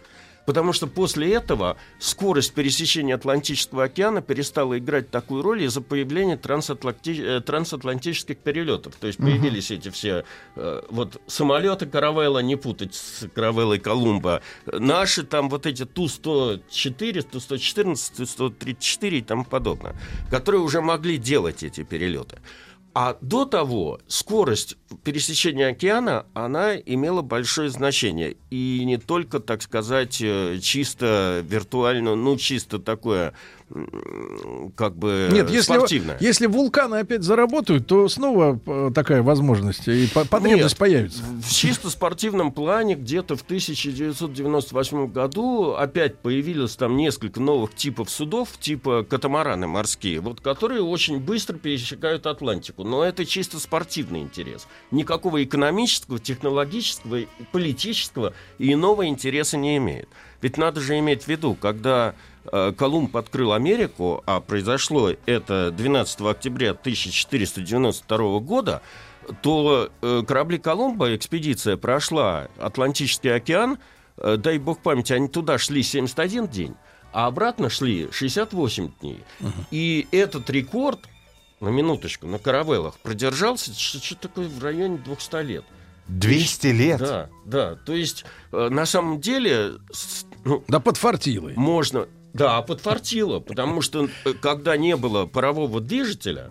Потому 0.48 0.72
что 0.72 0.86
после 0.86 1.34
этого 1.34 1.76
скорость 1.98 2.54
пересечения 2.54 3.14
Атлантического 3.14 3.84
океана 3.84 4.22
перестала 4.22 4.78
играть 4.78 5.10
такую 5.10 5.42
роль 5.42 5.62
из-за 5.64 5.82
появления 5.82 6.36
трансатланти- 6.36 7.22
э, 7.22 7.40
трансатлантических 7.42 8.38
перелетов. 8.38 8.94
То 8.94 9.08
есть 9.08 9.18
появились 9.18 9.70
эти 9.70 9.90
все 9.90 10.24
э, 10.56 10.82
вот 10.88 11.20
самолеты 11.26 11.84
Каравелла, 11.84 12.38
не 12.38 12.56
путать 12.56 12.94
с 12.94 13.28
Каравеллой 13.34 13.78
Колумба. 13.78 14.40
Наши 14.64 15.22
там 15.22 15.50
вот 15.50 15.66
эти 15.66 15.84
Ту-104, 15.84 17.28
Ту-114, 17.30 18.16
Ту-134 18.16 19.18
и 19.18 19.20
тому 19.20 19.44
подобное, 19.44 19.96
которые 20.30 20.62
уже 20.62 20.80
могли 20.80 21.18
делать 21.18 21.62
эти 21.62 21.82
перелеты. 21.82 22.38
А 23.00 23.16
до 23.20 23.44
того 23.44 24.00
скорость 24.08 24.76
пересечения 25.04 25.68
океана, 25.68 26.26
она 26.34 26.76
имела 26.76 27.22
большое 27.22 27.70
значение. 27.70 28.34
И 28.50 28.82
не 28.84 28.96
только, 28.96 29.38
так 29.38 29.62
сказать, 29.62 30.20
э, 30.20 30.58
чисто 30.60 31.44
виртуально, 31.48 32.16
ну, 32.16 32.36
чисто 32.36 32.80
такое, 32.80 33.34
как 34.76 34.96
бы 34.96 35.28
Нет, 35.30 35.50
если, 35.50 36.22
если 36.22 36.46
вулканы 36.46 36.96
опять 36.96 37.22
заработают, 37.22 37.86
то 37.86 38.08
снова 38.08 38.58
э, 38.64 38.90
такая 38.94 39.22
возможность 39.22 39.86
и 39.88 40.06
по- 40.06 40.24
потребность 40.24 40.74
Нет. 40.74 40.78
появится. 40.78 41.22
В 41.22 41.52
чисто 41.52 41.90
спортивном 41.90 42.52
плане 42.52 42.94
где-то 42.94 43.36
в 43.36 43.42
1998 43.42 45.06
году 45.12 45.72
опять 45.72 46.18
появилось 46.18 46.76
там 46.76 46.96
несколько 46.96 47.40
новых 47.40 47.74
типов 47.74 48.08
судов, 48.10 48.48
типа 48.58 49.04
катамараны 49.04 49.66
морские, 49.66 50.20
вот 50.20 50.40
которые 50.40 50.82
очень 50.82 51.18
быстро 51.20 51.56
пересекают 51.58 52.26
Атлантику. 52.26 52.84
Но 52.84 53.04
это 53.04 53.26
чисто 53.26 53.60
спортивный 53.60 54.20
интерес. 54.20 54.66
Никакого 54.90 55.44
экономического, 55.44 56.18
технологического, 56.18 57.20
политического 57.52 58.32
и 58.58 58.72
иного 58.72 59.06
интереса 59.06 59.56
не 59.58 59.76
имеет. 59.76 60.08
Ведь 60.40 60.56
надо 60.56 60.80
же 60.80 60.98
иметь 60.98 61.24
в 61.24 61.28
виду, 61.28 61.54
когда 61.54 62.14
Колумб 62.76 63.16
открыл 63.16 63.52
Америку, 63.52 64.22
а 64.26 64.40
произошло 64.40 65.10
это 65.26 65.70
12 65.70 66.20
октября 66.22 66.70
1492 66.70 68.38
года, 68.40 68.82
то 69.42 69.90
э, 70.00 70.22
корабли 70.26 70.58
Колумба, 70.58 71.14
экспедиция 71.14 71.76
прошла 71.76 72.48
Атлантический 72.58 73.34
океан, 73.34 73.78
э, 74.16 74.36
дай 74.36 74.58
бог 74.58 74.80
памяти, 74.80 75.12
они 75.12 75.28
туда 75.28 75.58
шли 75.58 75.82
71 75.82 76.48
день, 76.48 76.74
а 77.12 77.26
обратно 77.26 77.68
шли 77.68 78.08
68 78.10 78.92
дней. 79.00 79.22
И 79.70 80.06
этот 80.12 80.48
рекорд, 80.50 81.00
на 81.60 81.68
минуточку, 81.68 82.26
на 82.26 82.38
каравеллах 82.38 82.98
продержался 82.98 83.72
что-то 83.74 84.28
такое 84.28 84.48
в 84.48 84.62
районе 84.62 84.98
200 84.98 85.42
лет. 85.42 85.64
200 86.08 86.66
лет. 86.68 87.00
Да, 87.00 87.28
да. 87.44 87.74
То 87.74 87.92
есть, 87.92 88.24
э, 88.52 88.68
на 88.70 88.86
самом 88.86 89.20
деле, 89.20 89.72
ну, 90.44 90.64
Да 90.68 90.80
подфартилы. 90.80 91.52
можно... 91.56 92.08
Да, 92.34 92.62
подфартило, 92.62 93.40
потому 93.40 93.80
что 93.80 94.08
э, 94.24 94.32
когда 94.34 94.76
не 94.76 94.96
было 94.96 95.26
парового 95.26 95.80
движителя, 95.80 96.48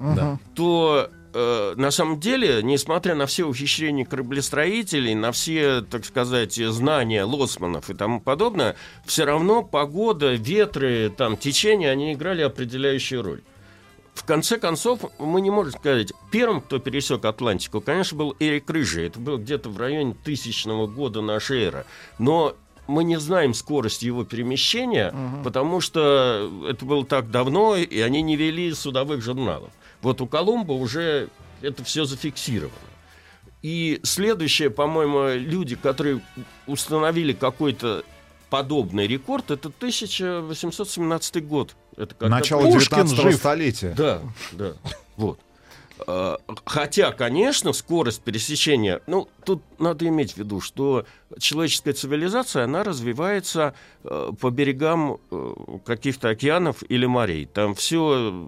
то 0.55 1.09
э, 1.33 1.73
на 1.75 1.91
самом 1.91 2.19
деле, 2.19 2.61
несмотря 2.63 3.15
на 3.15 3.25
все 3.25 3.45
ухищрения 3.45 4.05
кораблестроителей, 4.05 5.13
на 5.15 5.31
все, 5.31 5.81
так 5.81 6.05
сказать, 6.05 6.55
знания 6.55 7.23
лоцманов 7.23 7.89
и 7.89 7.93
тому 7.93 8.19
подобное, 8.19 8.75
все 9.05 9.25
равно 9.25 9.63
погода, 9.63 10.33
ветры, 10.33 11.13
там, 11.15 11.37
течения, 11.37 11.91
они 11.91 12.13
играли 12.13 12.41
определяющую 12.41 13.21
роль. 13.21 13.41
В 14.17 14.23
конце 14.23 14.57
концов, 14.57 15.01
мы 15.19 15.41
не 15.41 15.51
можем 15.51 15.73
сказать, 15.73 16.11
первым, 16.31 16.61
кто 16.61 16.79
пересек 16.79 17.23
Атлантику, 17.23 17.81
конечно, 17.81 18.17
был 18.17 18.35
Эрик 18.39 18.67
Рыжий. 18.67 19.05
Это 19.05 19.19
было 19.19 19.37
где-то 19.37 19.69
в 19.69 19.77
районе 19.79 20.15
тысячного 20.25 20.87
года 20.87 21.21
нашей 21.21 21.65
эры. 21.65 21.85
Но 22.17 22.55
мы 22.87 23.03
не 23.03 23.19
знаем 23.19 23.53
скорость 23.53 24.01
его 24.03 24.23
перемещения, 24.23 25.13
потому 25.43 25.81
что 25.81 26.65
это 26.67 26.85
было 26.85 27.05
так 27.05 27.29
давно, 27.31 27.75
и 27.75 27.99
они 27.99 28.21
не 28.21 28.35
вели 28.35 28.73
судовых 28.73 29.21
журналов. 29.21 29.69
Вот 30.01 30.21
у 30.21 30.27
Колумба 30.27 30.73
уже 30.73 31.29
это 31.61 31.83
все 31.83 32.05
зафиксировано. 32.05 32.73
И 33.61 33.99
следующее, 34.03 34.69
по-моему, 34.69 35.29
люди, 35.33 35.75
которые 35.75 36.21
установили 36.67 37.33
какой-то 37.33 38.03
подобный 38.49 39.07
рекорд, 39.07 39.51
это 39.51 39.69
1817 39.69 41.47
год. 41.47 41.75
Это 41.97 42.27
Начало 42.29 42.61
Пушкин 42.71 42.97
19 43.07 43.17
жив. 43.17 43.35
столетия. 43.35 43.93
Да, 43.97 44.21
да. 44.51 44.73
Вот. 45.17 45.39
А, 46.05 46.37
Хотя, 46.65 47.11
конечно, 47.11 47.73
скорость 47.73 48.21
пересечения, 48.21 49.01
ну, 49.07 49.27
тут 49.45 49.63
надо 49.79 50.07
иметь 50.07 50.33
в 50.33 50.37
виду, 50.37 50.61
что 50.61 51.05
человеческая 51.39 51.93
цивилизация, 51.93 52.65
она 52.65 52.83
развивается 52.83 53.73
э, 54.03 54.31
по 54.39 54.49
берегам 54.49 55.19
э, 55.31 55.53
каких-то 55.85 56.29
океанов 56.29 56.83
или 56.89 57.05
морей. 57.05 57.45
Там 57.45 57.73
все... 57.75 58.47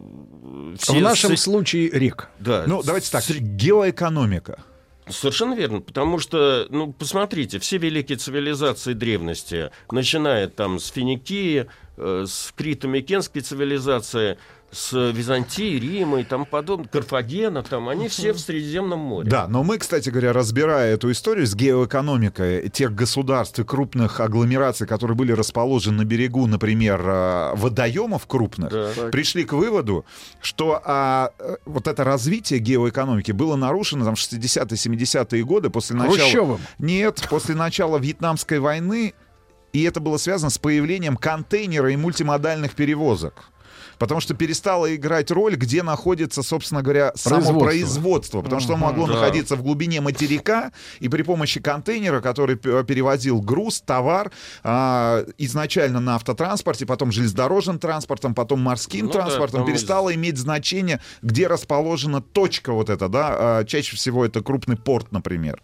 В 0.87 0.93
нашем 1.01 1.37
случае 1.37 1.89
рек. 1.89 2.29
Да, 2.39 2.65
Ну, 2.67 2.83
давайте 2.83 3.11
так, 3.11 3.23
с- 3.23 3.31
геоэкономика. 3.31 4.59
Совершенно 5.07 5.55
верно, 5.55 5.81
потому 5.81 6.19
что, 6.19 6.67
ну, 6.69 6.93
посмотрите, 6.93 7.57
все 7.57 7.77
великие 7.79 8.17
цивилизации 8.19 8.93
древности, 8.93 9.71
начиная 9.91 10.47
там 10.47 10.79
с 10.79 10.87
Финикии, 10.89 11.65
э, 11.97 12.25
с 12.27 12.53
крито-микенской 12.55 13.41
цивилизации, 13.41 14.37
с 14.71 15.11
Византии, 15.11 15.79
Рима 15.79 16.21
и 16.21 16.23
тому 16.23 16.45
подобное, 16.45 16.87
Карфагена, 16.87 17.63
там, 17.63 17.89
они 17.89 18.07
все 18.07 18.33
в 18.33 18.39
Средиземном 18.39 18.99
море. 18.99 19.29
Да, 19.29 19.47
но 19.47 19.63
мы, 19.63 19.77
кстати 19.77 20.09
говоря, 20.09 20.31
разбирая 20.33 20.93
эту 20.93 21.11
историю 21.11 21.47
с 21.47 21.55
геоэкономикой 21.55 22.69
тех 22.69 22.93
государств 22.93 23.57
и 23.59 23.63
крупных 23.63 24.19
агломераций, 24.19 24.85
которые 24.85 25.15
были 25.17 25.31
расположены 25.31 25.97
на 25.99 26.05
берегу, 26.05 26.45
например, 26.45 27.01
э, 27.03 27.55
водоемов 27.55 28.27
крупных, 28.27 28.71
Да. 28.71 29.09
пришли 29.11 29.43
к 29.43 29.53
выводу, 29.53 30.05
что 30.41 30.81
а, 30.85 31.31
э, 31.39 31.55
вот 31.65 31.87
это 31.87 32.03
развитие 32.03 32.59
геоэкономики 32.59 33.31
было 33.31 33.55
нарушено 33.55 34.05
там, 34.05 34.15
в 34.15 34.19
60-е, 34.19 34.77
70-е 34.77 35.43
годы 35.43 35.69
после 35.69 35.95
начала... 35.95 36.17
Хрущевым. 36.17 36.59
Нет, 36.77 37.25
после 37.29 37.55
начала 37.55 37.97
Вьетнамской 37.97 38.59
войны, 38.59 39.13
и 39.73 39.83
это 39.83 39.99
было 39.99 40.17
связано 40.17 40.49
с 40.49 40.57
появлением 40.57 41.17
контейнера 41.17 41.91
и 41.91 41.95
мультимодальных 41.95 42.75
перевозок. 42.75 43.33
Потому 43.99 44.21
что 44.21 44.33
перестала 44.33 44.95
играть 44.95 45.29
роль, 45.29 45.55
где 45.55 45.83
находится, 45.83 46.41
собственно 46.41 46.81
говоря, 46.81 47.11
само 47.15 47.37
Производство. 47.41 47.65
производство. 47.65 48.41
Потому 48.41 48.61
что 48.61 48.73
оно 48.75 48.85
могло 48.87 49.05
Да. 49.07 49.13
находиться 49.13 49.55
в 49.57 49.61
глубине 49.61 49.99
материка, 50.01 50.71
и 50.99 51.09
при 51.09 51.21
помощи 51.21 51.59
контейнера, 51.59 52.21
который 52.21 52.55
перевозил 52.55 53.41
груз, 53.41 53.81
товар, 53.85 54.31
а, 54.63 55.25
изначально 55.37 55.99
на 55.99 56.15
автотранспорте, 56.15 56.85
потом 56.85 57.11
железнодорожным 57.11 57.77
транспортом, 57.77 58.33
потом 58.33 58.61
морским 58.61 59.07
Ну 59.07 59.11
да, 59.11 59.19
транспортом, 59.21 59.63
из- 59.63 59.67
перестало 59.67 60.15
иметь 60.15 60.37
значение, 60.37 61.01
где 61.21 61.47
расположена 61.47 62.21
точка 62.21 62.71
вот 62.71 62.89
эта, 62.89 63.09
да, 63.09 63.27
а, 63.59 63.63
чаще 63.65 63.95
всего 63.97 64.25
это 64.25 64.41
крупный 64.41 64.77
порт, 64.77 65.11
например. 65.11 65.61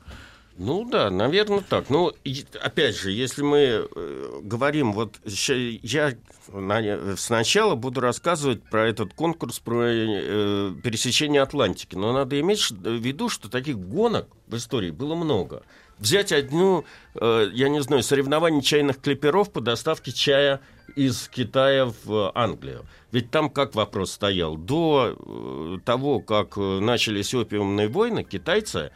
Ну 0.57 0.85
да, 0.85 1.09
наверное, 1.09 1.61
так. 1.67 1.89
Ну, 1.89 2.13
опять 2.61 2.95
же, 2.97 3.11
если 3.11 3.41
мы 3.41 3.57
э, 3.93 4.39
говорим, 4.41 4.93
вот 4.93 5.19
я 5.25 6.13
на- 6.53 7.17
сначала 7.17 7.75
буду 7.75 7.99
рассказывать 7.99 8.63
про 8.63 8.87
этот 8.87 9.13
конкурс 9.13 9.59
про 9.59 9.83
э, 9.85 10.73
пересечение 10.81 11.41
Атлантики, 11.41 11.95
но 11.95 12.13
надо 12.13 12.39
иметь 12.39 12.71
в 12.71 12.89
виду, 12.89 13.27
что 13.27 13.49
таких 13.49 13.77
гонок 13.77 14.29
в 14.47 14.55
истории 14.55 14.91
было 14.91 15.15
много. 15.15 15.63
Взять 15.99 16.31
одну, 16.31 16.85
э, 17.15 17.49
я 17.53 17.67
не 17.67 17.81
знаю, 17.81 18.01
соревнование 18.01 18.61
чайных 18.61 19.01
клиперов 19.01 19.51
по 19.51 19.59
доставке 19.59 20.13
чая 20.13 20.61
из 20.95 21.27
Китая 21.27 21.91
в 22.05 22.31
Англию. 22.33 22.85
Ведь 23.11 23.29
там 23.29 23.49
как 23.49 23.75
вопрос 23.75 24.13
стоял? 24.13 24.55
До 24.55 25.17
э, 25.17 25.79
того, 25.83 26.21
как 26.21 26.57
э, 26.57 26.79
начались 26.79 27.33
опиумные 27.33 27.89
войны, 27.89 28.23
китайцы 28.23 28.79
э, 28.79 28.91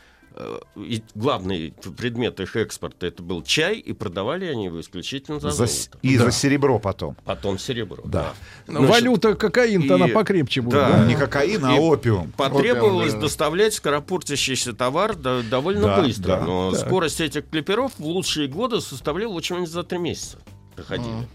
и 0.78 1.02
главный 1.16 1.74
предмет 1.98 2.40
их 2.40 2.56
экспорта 2.56 3.08
это 3.08 3.22
был 3.22 3.42
чай, 3.44 3.76
и 3.78 3.92
продавали 3.94 4.46
они 4.46 4.66
его 4.66 4.80
исключительно 4.80 5.40
за, 5.40 5.52
За 5.52 5.66
золото. 5.66 5.98
и 6.02 6.18
Да. 6.18 6.26
за 6.26 6.32
серебро 6.32 6.80
потом. 6.80 7.16
Потом 7.26 7.60
серебро. 7.60 8.02
Да. 8.06 8.34
Ну, 8.68 8.86
Валюта 8.86 9.36
кокаин-то 9.36 9.88
и- 9.88 9.96
она 9.96 10.08
покрепче 10.08 10.62
будет. 10.62 10.74
да. 10.76 10.92
да? 11.00 11.06
Не 11.06 11.16
кокаин, 11.16 11.66
а 11.66 11.76
И 11.76 11.80
опиум. 11.80 12.32
Потребовалось 12.38 13.08
Опиум, 13.08 13.20
да. 13.22 13.28
доставлять 13.28 13.74
скоропортящийся 13.74 14.74
товар 14.74 15.16
до- 15.16 15.44
довольно 15.44 15.82
Да, 15.88 16.02
быстро. 16.02 16.28
да, 16.38 16.42
но 16.46 16.72
так. 16.72 16.86
скорость 16.88 17.20
этих 17.22 17.50
клиперов 17.50 17.92
в 17.98 18.06
лучшие 18.06 18.48
годы 18.48 18.80
составляла 18.82 19.34
очень 19.34 19.66
за 19.68 19.84
три 19.84 19.98
месяца. 19.98 20.38
Проходили. 20.76 21.28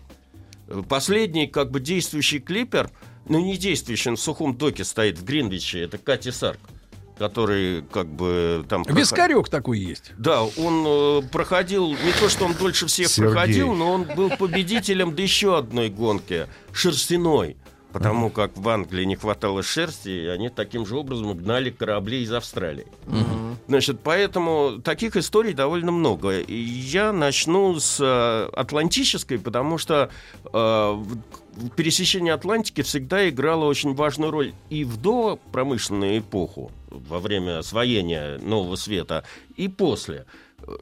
Э, 0.69 0.83
Последний 0.89 1.47
как 1.47 1.71
бы 1.71 1.79
действующий 1.81 2.39
клипер, 2.39 2.91
ну 3.29 3.39
не 3.45 3.57
действующий, 3.59 4.09
он 4.11 4.17
в 4.17 4.21
сухом 4.21 4.57
доке 4.57 4.85
стоит 4.85 5.19
в 5.19 5.25
Гринвиче, 5.25 5.81
это 5.83 5.99
Кати 5.99 6.31
Сарк, 6.31 6.59
который 7.19 7.83
как 7.93 8.07
бы 8.07 8.65
там... 8.69 8.83
проход- 8.85 8.99
Вискарек 8.99 9.49
такой 9.49 9.79
есть. 9.79 10.13
Да, 10.19 10.43
он 10.43 10.85
э, 10.87 11.23
проходил, 11.31 11.91
не 11.91 12.13
то 12.21 12.29
что 12.29 12.45
он 12.47 12.55
дольше 12.55 12.87
всех 12.87 13.09
Сергей. 13.09 13.33
проходил, 13.33 13.73
но 13.75 13.93
он 13.93 14.05
был 14.05 14.31
победителем 14.31 15.15
до 15.15 15.23
еще 15.23 15.57
одной 15.57 15.89
гонки, 15.91 16.47
шерстяной. 16.73 17.57
Потому 17.93 18.29
как 18.29 18.57
в 18.57 18.69
Англии 18.69 19.05
не 19.05 19.15
хватало 19.15 19.63
шерсти, 19.63 20.09
и 20.09 20.27
они 20.27 20.49
таким 20.49 20.85
же 20.85 20.97
образом 20.97 21.33
гнали 21.37 21.71
корабли 21.71 22.23
из 22.25 22.33
Австралии. 22.33 22.87
Значит, 23.67 24.01
поэтому 24.03 24.81
таких 24.83 25.17
историй 25.17 25.55
довольно 25.55 25.91
много. 25.91 26.41
И 26.41 26.55
я 26.55 27.13
начну 27.13 27.79
с 27.79 27.99
э, 27.99 28.51
атлантической, 28.53 29.39
потому 29.39 29.79
что 29.79 30.11
э, 30.53 31.05
пересечении 31.77 32.31
Атлантики 32.31 32.83
всегда 32.83 33.29
играло 33.29 33.65
очень 33.65 33.95
важную 33.95 34.31
роль 34.31 34.55
и 34.69 34.85
в 34.85 35.01
допромышленную 35.01 36.19
эпоху, 36.19 36.71
во 36.91 37.21
время 37.21 37.59
освоения 37.59 38.39
Нового 38.39 38.77
Света, 38.77 39.25
и 39.57 39.69
после. 39.69 40.27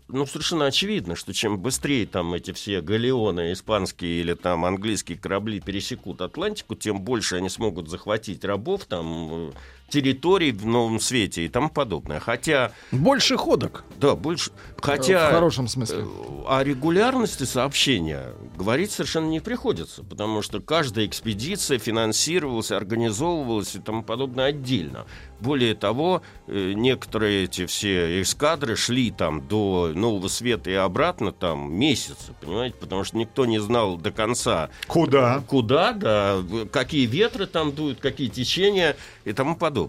Ну, 0.09 0.27
совершенно 0.27 0.67
очевидно, 0.67 1.17
что 1.17 1.33
чем 1.33 1.59
быстрее 1.59 2.07
там 2.07 2.35
эти 2.35 2.53
все 2.53 2.81
галеоны 2.81 3.53
испанские 3.53 4.21
или 4.21 4.35
там 4.35 4.65
английские 4.65 5.19
корабли 5.19 5.61
пересекут 5.61 6.21
Атлантику, 6.21 6.77
тем 6.77 7.01
больше 7.01 7.37
они 7.37 7.49
смогут 7.49 7.89
захватить 7.89 8.45
рабов, 8.45 8.85
там, 8.85 9.53
территорий 9.93 10.53
в 10.53 10.65
Новом 10.67 10.99
Свете 11.01 11.45
и 11.45 11.49
тому 11.49 11.69
подобное. 11.69 12.19
Хотя, 12.19 12.73
Больше 12.91 13.37
ходок. 13.37 13.85
да, 14.01 14.17
больше... 14.17 14.51
В 14.79 14.85
Хотя... 14.85 15.31
хорошем 15.31 15.69
смысле. 15.69 15.99
Э, 16.01 16.05
О 16.49 16.65
регулярности 16.65 17.45
сообщения 17.45 18.33
говорить 18.57 18.91
совершенно 18.91 19.27
не 19.29 19.41
приходится, 19.41 20.03
потому 20.03 20.43
что 20.43 20.61
каждая 20.61 21.07
экспедиция 21.07 21.79
финансировалась, 21.79 22.73
организовывалась 22.73 23.75
и 23.77 23.79
тому 23.79 24.03
подобное 24.03 24.47
отдельно. 24.47 25.07
Более 25.41 25.75
того, 25.75 26.23
э, 26.47 26.73
некоторые 26.75 27.45
эти 27.45 27.67
все 27.67 28.23
эскадры 28.23 28.77
шли 28.77 29.11
там 29.11 29.47
до 29.47 29.91
Нового 29.95 30.29
Света 30.29 30.71
и 30.71 30.75
обратно 30.75 31.33
там 31.33 31.73
месяцы, 31.75 32.33
понимаете, 32.41 32.77
потому 32.81 33.05
что 33.05 33.17
никто 33.19 33.45
не 33.45 33.61
знал 33.61 33.97
до 33.97 34.11
конца, 34.11 34.71
Куда? 34.87 35.43
куда, 35.47 35.93
да, 35.93 36.37
в- 36.37 36.67
какие 36.67 37.07
ветры 37.07 37.47
там 37.47 37.73
дуют, 37.73 38.01
какие 38.01 38.29
течения 38.29 38.97
и 39.25 39.33
тому 39.33 39.55
подобное. 39.57 39.82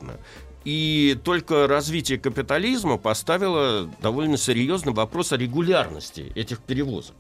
И 0.65 1.19
только 1.23 1.67
развитие 1.67 2.17
капитализма 2.17 2.97
поставило 2.97 3.89
довольно 4.01 4.37
серьезный 4.37 4.93
вопрос 4.93 5.33
о 5.33 5.37
регулярности 5.37 6.31
этих 6.35 6.59
перевозок. 6.59 7.15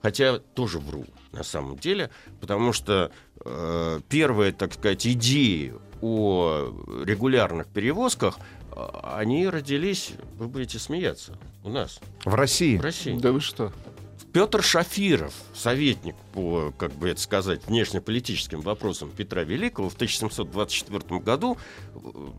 Хотя 0.00 0.38
тоже 0.38 0.78
вру 0.78 1.04
на 1.32 1.42
самом 1.42 1.76
деле, 1.76 2.10
потому 2.40 2.72
что 2.72 3.10
э, 3.44 4.00
первые, 4.08 4.52
так 4.52 4.74
сказать, 4.74 5.04
идеи 5.06 5.74
о 6.00 6.72
регулярных 7.04 7.66
перевозках, 7.66 8.38
э, 8.70 8.80
они 9.02 9.48
родились, 9.48 10.12
вы 10.36 10.46
будете 10.46 10.78
смеяться, 10.78 11.36
у 11.64 11.68
нас, 11.70 11.98
В 12.24 12.32
России. 12.34 12.76
в 12.76 12.80
России. 12.82 13.18
Да 13.18 13.32
вы 13.32 13.40
что? 13.40 13.72
Петр 14.32 14.62
Шафиров, 14.62 15.32
советник 15.52 16.14
по, 16.38 16.72
как 16.78 16.92
бы 16.92 17.08
это 17.08 17.20
сказать, 17.20 17.62
внешнеполитическим 17.66 18.60
вопросам 18.60 19.10
Петра 19.10 19.42
Великого, 19.42 19.88
в 19.88 19.94
1724 19.94 21.18
году 21.20 21.56
э, 21.96 21.98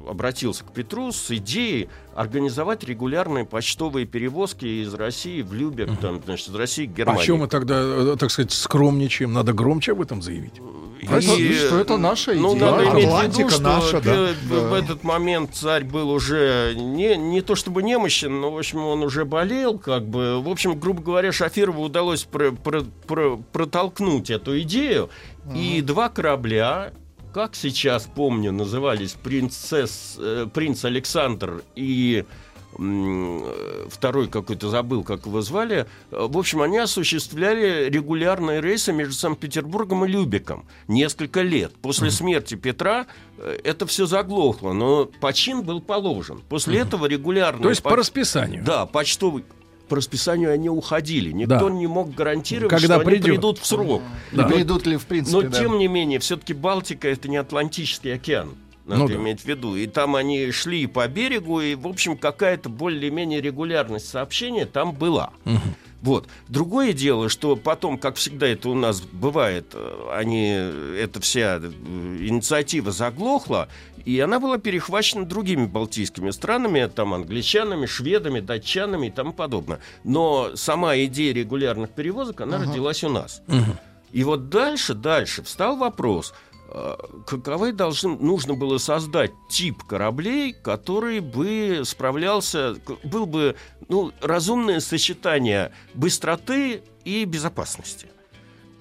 обратился 0.09 0.63
к 0.63 0.71
Петру 0.71 1.11
с 1.11 1.29
идеей 1.31 1.89
организовать 2.15 2.85
регулярные 2.85 3.43
почтовые 3.43 4.05
перевозки 4.05 4.83
из 4.83 4.93
России 4.93 5.41
в 5.41 5.53
Любек, 5.53 5.89
там, 5.99 6.21
значит, 6.23 6.47
из 6.47 6.55
России 6.55 6.85
к 6.85 6.91
А 6.91 6.93
Германии. 6.93 7.25
чем 7.25 7.39
мы 7.39 7.47
тогда, 7.47 7.75
э, 7.81 8.15
так 8.17 8.31
сказать, 8.31 8.53
скромничаем? 8.53 9.33
Надо 9.33 9.51
громче 9.51 9.91
об 9.91 10.01
этом 10.01 10.21
заявить. 10.21 10.53
И- 11.01 11.05
Прости, 11.05 11.53
что 11.55 11.79
это 11.79 11.97
наша 11.97 12.33
Ну, 12.33 12.55
идея. 12.57 12.71
надо 12.71 12.83
Да, 12.85 12.91
иметь 12.91 13.05
в 13.05 13.07
Атлантика 13.07 13.39
виду, 13.43 13.49
что 13.51 13.61
наша, 13.63 14.01
да. 14.01 14.27
в 14.49 14.73
этот 14.73 15.03
момент 15.05 15.51
царь 15.55 15.85
был 15.85 16.09
уже 16.09 16.73
не, 16.75 17.15
не 17.15 17.39
то 17.41 17.55
чтобы 17.55 17.83
немощен, 17.83 18.41
но, 18.41 18.51
в 18.51 18.57
общем, 18.57 18.79
он 18.83 19.01
уже 19.03 19.23
болел, 19.23 19.77
как 19.79 20.05
бы. 20.05 20.41
В 20.41 20.49
общем, 20.49 20.77
грубо 20.77 21.01
говоря, 21.01 21.31
Шафирову 21.31 21.83
удалось 21.83 22.23
про- 22.25 22.51
про- 22.51 22.83
про- 23.07 23.37
протолкнуть 23.37 23.88
эту 24.29 24.60
идею, 24.62 25.10
и 25.55 25.81
два 25.81 26.10
корабля, 26.10 26.93
как 27.34 27.55
сейчас 27.55 28.03
помню, 28.13 28.51
назывались 28.51 29.13
принцесс, 29.13 30.17
э, 30.19 30.48
принц 30.53 30.84
Александр 30.86 31.63
и 31.75 32.25
э, 32.77 33.88
второй 33.89 34.27
какой-то 34.27 34.69
забыл, 34.69 35.03
как 35.03 35.25
его 35.25 35.41
звали. 35.41 35.86
В 36.12 36.38
общем, 36.38 36.62
они 36.62 36.77
осуществляли 36.77 37.89
регулярные 37.89 38.62
рейсы 38.62 38.93
между 38.93 39.13
Санкт-Петербургом 39.13 40.05
и 40.05 40.08
Любеком 40.08 40.65
несколько 40.88 41.41
лет. 41.41 41.74
После 41.81 42.12
смерти 42.12 42.55
Петра 42.55 43.08
э, 43.38 43.60
это 43.63 43.86
все 43.86 44.05
заглохло, 44.05 44.74
но 44.74 45.05
почин 45.05 45.63
был 45.63 45.81
положен. 45.81 46.41
После 46.50 46.79
этого 46.79 47.05
регулярные... 47.05 47.63
То 47.63 47.69
есть 47.69 47.84
по- 47.84 47.91
по 47.91 47.96
расписанию. 47.96 48.63
Да, 48.63 48.86
почтовый... 48.86 49.46
по 49.89 49.98
расписанию 49.98 50.53
они 50.53 50.69
уходили. 50.69 51.31
Никто 51.31 51.67
Да. 51.67 51.69
не 51.69 51.88
мог 51.88 52.13
гарантировать, 52.15 52.69
Когда 52.69 52.96
что 52.96 53.03
придет. 53.03 53.25
они 53.25 53.34
придут 53.36 53.60
в 53.60 53.65
срок. 53.65 54.01
И 54.31 54.36
придут 54.38 54.86
ли, 54.88 54.96
в 54.96 55.05
принципе, 55.05 55.36
Но 55.41 55.50
да. 55.50 55.60
тем 55.60 55.77
не 55.77 55.88
менее, 55.88 56.19
все-таки 56.19 56.53
Балтика 56.53 57.08
это 57.10 57.27
не 57.27 57.38
Атлантический 57.38 58.13
океан. 58.13 58.51
Надо 58.86 59.01
Ну 59.01 59.08
да. 59.10 59.15
иметь 59.15 59.41
в 59.41 59.46
виду. 59.46 59.75
И 59.75 59.86
там 59.86 60.15
они 60.15 60.50
шли 60.51 60.88
по 60.88 61.08
берегу, 61.08 61.62
и, 61.62 61.75
в 61.75 61.86
общем, 61.88 62.17
какая-то 62.17 62.69
более-менее 62.69 63.39
регулярность 63.41 64.08
сообщения 64.08 64.65
там 64.65 64.93
была. 64.93 65.31
Вот. 66.01 66.27
Другое 66.47 66.93
дело, 66.93 67.29
что 67.29 67.55
потом, 67.55 67.97
как 67.97 68.15
всегда 68.15 68.47
это 68.47 68.69
у 68.69 68.75
нас 68.75 69.01
бывает, 69.01 69.71
э, 69.73 70.09
они, 70.13 70.47
эта 70.97 71.19
вся 71.19 71.59
э, 71.61 71.67
инициатива 72.21 72.91
заглохла, 72.91 73.67
и 74.05 74.19
она 74.19 74.39
была 74.39 74.57
перехвачена 74.57 75.25
другими 75.25 75.65
балтийскими 75.65 76.31
странами, 76.31 76.89
там, 76.93 77.13
англичанами, 77.13 77.85
шведами, 77.85 78.39
датчанами 78.39 79.07
и 79.07 79.11
тому 79.11 79.33
подобное. 79.33 79.79
Но 80.03 80.51
сама 80.55 80.95
идея 80.97 81.33
регулярных 81.33 81.89
перевозок, 81.89 82.41
она 82.41 82.59
родилась 82.59 83.03
у 83.03 83.09
нас. 83.09 83.41
И 84.11 84.23
вот 84.23 84.49
дальше, 84.49 84.95
дальше 84.95 85.43
встал 85.43 85.77
вопрос, 85.77 86.33
э, 86.33 86.48
каковы 87.25 87.71
должны, 87.73 88.17
нужно 88.17 88.53
было 88.53 88.77
создать 88.77 89.31
тип 89.49 89.83
кораблей, 89.83 90.53
который 90.53 91.19
бы 91.19 91.81
справлялся, 91.83 92.75
был 93.03 93.25
бы 93.25 93.55
ну, 93.88 94.11
разумное 94.21 94.79
сочетание 94.79 95.71
быстроты 95.93 96.83
и 97.05 97.25
безопасности. 97.25 98.07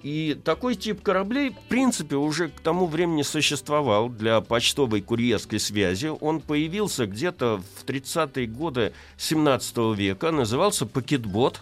И 0.01 0.39
такой 0.45 0.75
тип 0.75 1.01
кораблей, 1.01 1.49
в 1.49 1.67
принципе, 1.67 2.15
уже 2.15 2.47
к 2.47 2.61
тому 2.61 2.85
времени 2.85 3.21
существовал 3.21 4.07
для 4.07 4.39
почтовой 4.39 5.01
курьерской 5.01 5.59
связи. 5.59 6.07
Он 6.07 6.39
появился 6.39 7.05
где-то 7.05 7.61
в 7.75 7.85
30-е 7.85 8.47
годы 8.47 8.93
17 9.17 9.77
века, 9.97 10.31
назывался 10.31 10.85
пакетбот. 10.85 11.61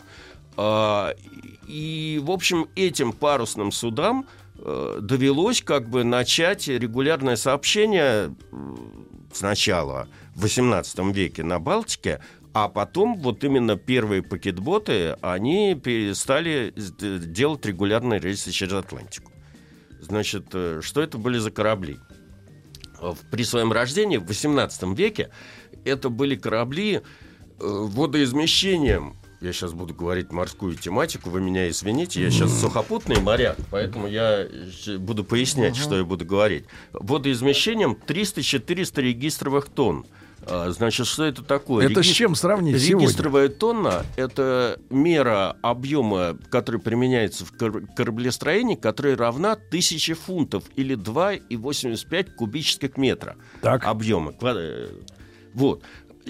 А, 0.55 1.15
И, 1.67 2.21
в 2.23 2.29
общем, 2.29 2.67
этим 2.75 3.11
парусным 3.11 3.71
судам 3.71 4.21
э, 4.21 4.46
довелось 5.01 5.61
как 5.61 5.89
бы 5.89 6.03
начать 6.03 6.67
регулярное 6.67 7.35
сообщение 7.35 8.35
сначала 9.33 10.07
в 10.35 10.41
18 10.41 10.99
веке 11.15 11.43
на 11.43 11.59
Балтике, 11.59 12.21
а 12.53 12.69
потом 12.69 13.15
вот 13.19 13.43
именно 13.43 13.75
первые 13.75 14.23
пакетботы, 14.23 15.15
они 15.21 15.75
перестали 15.75 16.73
делать 16.75 17.65
регулярные 17.65 18.19
рейсы 18.19 18.51
через 18.51 18.73
Атлантику. 18.73 19.31
Значит, 20.01 20.47
э, 20.53 20.81
что 20.81 21.01
это 21.01 21.17
были 21.17 21.37
за 21.37 21.51
корабли? 21.51 21.99
Э, 22.99 23.13
При 23.31 23.43
своем 23.43 23.71
рождении 23.71 24.17
в 24.17 24.25
18 24.25 24.97
веке 24.97 25.29
это 25.85 26.09
были 26.09 26.35
корабли 26.35 26.95
э, 26.95 27.01
водоизмещением. 27.59 29.17
Я 29.39 29.53
сейчас 29.53 29.73
буду 29.73 29.93
говорить 29.93 30.31
морскую 30.31 30.75
тематику, 30.75 31.29
вы 31.29 31.41
меня 31.41 31.69
извините, 31.69 32.21
я 32.23 32.31
сейчас 32.31 32.59
сухопутный 32.59 33.21
моряк, 33.21 33.57
поэтому 33.69 34.07
я 34.07 34.47
буду 34.97 35.23
пояснять, 35.23 35.75
что 35.75 35.95
я 35.95 36.03
буду 36.03 36.25
говорить. 36.25 36.65
Водоизмещением 36.93 37.95
300-400 38.07 39.01
регистровых 39.01 39.69
тонн. 39.69 40.05
А, 40.49 40.71
Значит, 40.71 41.05
что 41.07 41.23
это 41.25 41.43
такое? 41.43 41.85
Это 41.89 42.01
с 42.01 42.05
Регис- 42.07 42.13
чем 42.13 42.35
сравнить 42.35 42.81
сегодня? 42.81 43.07
Регистровая 43.07 43.49
тонна– 43.49 44.05
это 44.15 44.79
мера 44.89 45.55
объема, 45.61 46.37
который 46.49 46.79
применяется 46.79 47.45
в 47.45 47.51
кор- 47.51 47.83
кораблестроении, 47.95 48.75
которая 48.75 49.15
равна 49.17 49.55
1000 49.55 50.13
фунтов 50.15 50.63
или 50.75 50.95
2,85 50.95 52.31
кубических 52.35 52.97
метра 52.97 53.35
Так. 53.61 53.85
объема. 53.85 54.33
Э, 54.41 54.87
Вот. 55.53 55.81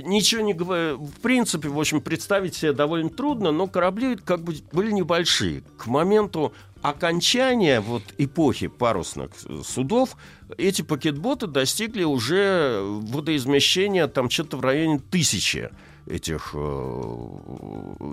Ничего 0.03 0.41
не 0.41 0.53
говорю. 0.53 0.97
В 0.97 1.19
принципе, 1.21 1.69
в 1.69 1.79
общем, 1.79 2.01
представить 2.01 2.55
себе 2.55 2.73
довольно 2.73 3.09
трудно, 3.09 3.51
но 3.51 3.67
корабли 3.67 4.15
как 4.15 4.41
бы 4.41 4.55
были 4.71 4.91
небольшие. 4.91 5.63
К 5.77 5.87
моменту 5.87 6.53
окончания 6.81 7.81
вот 7.81 8.03
эпохи 8.17 8.67
парусных 8.67 9.31
э, 9.45 9.61
судов 9.65 10.15
эти 10.57 10.81
пакетботы 10.81 11.47
достигли 11.47 12.03
уже 12.03 12.79
водоизмещения 12.81 14.07
там 14.07 14.29
что-то 14.29 14.57
в 14.57 14.61
районе 14.61 14.99
тысячи 14.99 15.69
этих 16.05 16.51
э, 16.53 16.57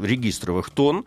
регистровых 0.02 0.70
тонн. 0.70 1.04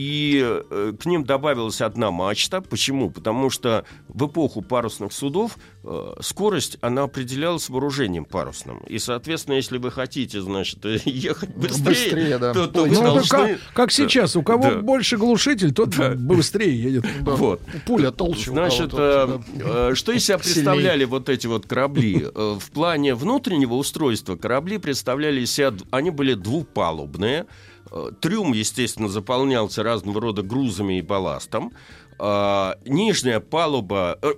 И 0.00 0.40
э, 0.42 0.92
к 0.98 1.04
ним 1.04 1.24
добавилась 1.24 1.82
одна 1.82 2.10
мачта. 2.10 2.62
Почему? 2.62 3.10
Потому 3.10 3.50
что 3.50 3.84
в 4.08 4.26
эпоху 4.26 4.62
парусных 4.62 5.12
судов 5.12 5.58
э, 5.84 6.14
скорость, 6.22 6.78
она 6.80 7.02
определялась 7.02 7.68
вооружением 7.68 8.24
парусным. 8.24 8.78
И, 8.88 8.98
соответственно, 8.98 9.56
если 9.56 9.76
вы 9.76 9.90
хотите, 9.90 10.40
значит, 10.40 10.78
ехать 11.04 11.54
быстрее, 11.54 11.84
Быстрее, 11.84 12.38
да. 12.38 12.54
то, 12.54 12.66
то 12.66 12.84
вы 12.84 12.94
Ну, 12.94 13.02
должны... 13.02 13.28
как, 13.28 13.58
как 13.74 13.92
сейчас, 13.92 14.36
у 14.36 14.42
кого 14.42 14.70
Да. 14.70 14.76
больше 14.78 15.18
глушитель, 15.18 15.74
тот 15.74 15.90
Да. 15.90 16.14
быстрее 16.14 16.82
едет. 16.82 17.04
Да. 17.20 17.32
Вот. 17.32 17.60
Пуля 17.86 18.10
толще 18.10 18.52
Значит, 18.52 18.94
э, 18.94 19.38
э, 19.56 19.90
что 19.94 20.12
из 20.12 20.24
себя 20.24 20.38
представляли 20.38 21.04
вот 21.04 21.28
эти 21.28 21.46
вот 21.46 21.66
корабли? 21.66 22.24
Э, 22.34 22.56
В 22.58 22.70
плане 22.70 23.14
внутреннего 23.14 23.74
устройства 23.74 24.36
корабли 24.36 24.78
представляли 24.78 25.42
из 25.42 25.52
себя, 25.52 25.74
они 25.90 26.08
были 26.08 26.32
двупалубные. 26.32 27.44
Э, 27.90 28.10
Трюм, 28.20 28.52
естественно, 28.52 29.08
заполнялся 29.08 29.82
разного 29.82 30.20
рода 30.20 30.42
грузами 30.42 30.98
и 30.98 31.02
балластом. 31.02 31.72
А, 32.18 32.76
Нижняя 32.84 33.40
палуба, 33.40 34.18
э, 34.22 34.34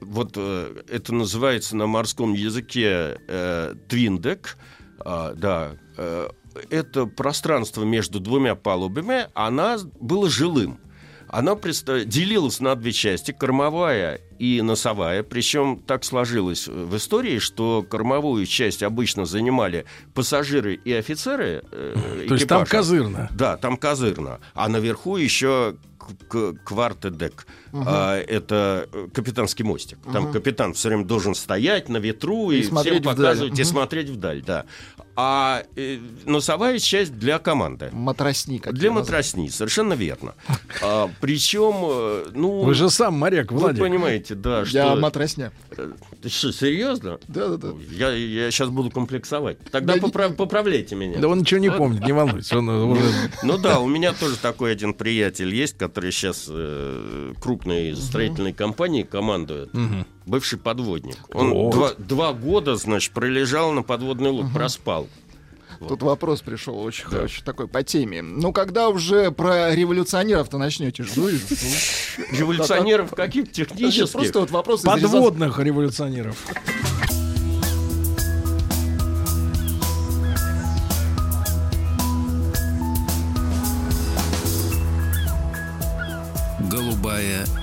вот 0.00 0.32
э, 0.36 0.82
это 0.88 1.14
называется 1.14 1.76
на 1.76 1.86
морском 1.86 2.32
языке 2.32 3.18
твиндек, 3.88 4.56
А, 5.04 5.34
да, 5.34 5.76
это 6.70 7.06
пространство 7.06 7.84
между 7.84 8.18
двумя 8.18 8.54
палубами, 8.54 9.28
она 9.34 9.76
было 10.00 10.30
жилым. 10.30 10.80
Она 11.36 11.54
делилась 12.04 12.60
на 12.60 12.74
две 12.76 12.92
части, 12.92 13.30
кормовая 13.30 14.20
и 14.38 14.62
носовая. 14.62 15.22
Причем 15.22 15.82
так 15.86 16.02
сложилось 16.04 16.66
в 16.66 16.96
истории, 16.96 17.40
что 17.40 17.82
кормовую 17.82 18.46
часть 18.46 18.82
обычно 18.82 19.26
занимали 19.26 19.84
пассажиры 20.14 20.74
и 20.76 20.92
офицеры. 20.94 21.62
э, 21.70 22.24
То 22.26 22.34
есть 22.34 22.48
там 22.48 22.64
козырно. 22.64 23.28
Да, 23.34 23.58
там 23.58 23.76
козырно. 23.76 24.40
А 24.54 24.66
наверху 24.70 25.18
еще 25.18 25.76
квартедек. 26.64 27.46
А, 27.72 28.16
это 28.16 28.88
э, 28.92 29.08
капитанский 29.12 29.64
мостик. 29.64 29.98
Там 30.12 30.32
капитан 30.32 30.72
все 30.72 30.88
время 30.88 31.04
должен 31.04 31.34
стоять 31.34 31.88
на 31.88 31.98
ветру 31.98 32.50
и, 32.50 32.58
И 32.58 32.62
всем 32.62 32.72
смотреть 32.72 33.00
вдаль. 33.00 33.14
показывать 33.16 33.58
и 33.58 33.62
Мгм. 33.62 33.70
смотреть 33.70 34.08
вдаль, 34.10 34.42
да. 34.42 34.64
А 35.18 35.62
э, 35.76 35.98
носовая 36.26 36.78
часть 36.78 37.18
для 37.18 37.38
команды. 37.38 37.88
Матросни 37.92 38.58
какие 38.58 38.72
Для 38.78 38.90
называют. 38.90 39.08
матросни, 39.08 39.48
совершенно 39.48 39.94
верно. 39.94 40.34
А, 40.82 41.08
причем, 41.22 41.74
э, 41.84 42.26
ну, 42.34 42.60
Вы 42.62 42.74
же 42.74 42.90
сам 42.90 43.14
моряк, 43.14 43.50
вы 43.50 43.58
Владик. 43.58 43.80
понимаете, 43.80 44.34
да, 44.34 44.58
Я 44.60 44.64
что... 44.66 44.96
матросня. 44.96 45.52
Э, 46.18 46.22
Ты 46.22 46.28
что, 46.28 46.52
серьезно? 46.52 47.18
Да-да-да. 47.28 47.68
Я, 47.90 48.10
я 48.12 48.50
сейчас 48.50 48.68
буду 48.68 48.90
комплексовать. 48.90 49.58
Тогда 49.70 49.94
Да 49.94 50.00
не- 50.00 50.06
попра- 50.10 50.32
поправляйте 50.34 50.94
меня. 50.94 51.18
Да 51.18 51.28
он 51.28 51.40
ничего 51.40 51.60
не 51.60 51.70
помнит, 51.70 52.04
не 52.04 52.12
волнуйтесь. 52.12 52.52
Он 52.52 52.68
уже... 52.68 53.02
Ну 53.42 53.58
да, 53.58 53.80
у 53.80 53.88
меня 53.88 54.12
тоже 54.12 54.36
такой 54.36 54.72
один 54.72 54.94
приятель 54.94 55.54
есть, 55.54 55.76
который 55.78 56.12
сейчас 56.12 56.50
крупной 57.40 57.94
строительной 57.96 58.52
компании 58.52 59.02
командует. 59.02 59.70
Бывший 60.26 60.58
подводник. 60.58 61.16
Он 61.32 61.72
два 61.98 62.32
года, 62.32 62.74
значит, 62.76 63.12
пролежал 63.12 63.72
на 63.72 63.82
подводной 63.82 64.30
лодке, 64.30 64.52
проспал. 64.54 65.08
Тут 65.78 66.02
вопрос 66.02 66.40
пришел 66.42 66.78
очень, 66.78 67.06
очень 67.08 67.44
такой 67.44 67.68
по 67.68 67.82
теме. 67.82 68.22
Ну, 68.22 68.52
когда 68.52 68.88
уже 68.88 69.30
про 69.30 69.74
революционеров-то 69.74 70.58
начнете? 70.58 71.02
Жду 71.02 71.28
и 71.28 71.36
жду. 71.36 71.54
Революционеров 72.32 73.14
каких 73.14 73.52
технических? 73.52 74.12
Просто 74.12 74.40
вот 74.40 74.50
вопрос 74.50 74.82
Подводных 74.82 75.58
революционеров. 75.58 76.36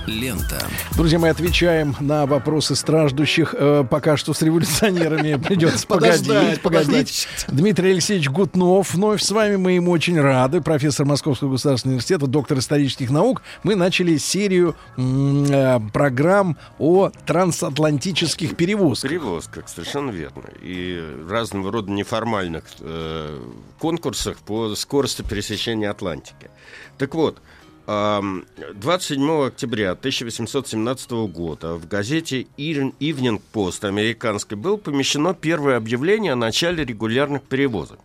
Лента. 0.06 0.66
Друзья 0.96 1.18
мои, 1.18 1.30
отвечаем 1.30 1.96
на 2.00 2.26
вопросы 2.26 2.74
страждущих. 2.74 3.54
Э, 3.56 3.84
пока 3.88 4.16
что 4.16 4.34
с 4.34 4.42
революционерами 4.42 5.34
придется 5.42 5.86
погодить, 5.86 6.26
Подождать, 6.26 6.60
погодить. 6.62 7.28
Дмитрий 7.48 7.92
Алексеевич 7.92 8.28
Гутнов 8.28 8.94
вновь 8.94 9.22
с 9.22 9.30
вами. 9.30 9.56
Мы 9.56 9.72
ему 9.72 9.90
очень 9.90 10.20
рады. 10.20 10.60
Профессор 10.60 11.06
Московского 11.06 11.50
государственного 11.50 11.94
университета, 11.94 12.26
доктор 12.26 12.58
исторических 12.58 13.10
наук. 13.10 13.42
Мы 13.62 13.74
начали 13.74 14.16
серию 14.16 14.76
э, 14.96 15.80
программ 15.92 16.56
о 16.78 17.10
трансатлантических 17.26 18.56
перевозках. 18.56 19.10
Перевозках, 19.10 19.68
совершенно 19.68 20.10
верно. 20.10 20.44
И 20.62 21.02
разного 21.28 21.72
рода 21.72 21.90
неформальных 21.90 22.64
э, 22.80 23.40
конкурсах 23.78 24.36
по 24.38 24.74
скорости 24.74 25.22
пересечения 25.22 25.90
Атлантики. 25.90 26.50
Так 26.98 27.14
вот, 27.14 27.40
27 27.86 29.46
октября 29.46 29.90
1817 29.90 31.10
года 31.28 31.74
в 31.74 31.86
газете 31.86 32.46
Evening 32.56 33.42
Post 33.52 33.86
американской 33.86 34.56
было 34.56 34.78
помещено 34.78 35.34
первое 35.34 35.76
объявление 35.76 36.32
о 36.32 36.36
начале 36.36 36.84
регулярных 36.84 37.42
перевозок. 37.42 37.98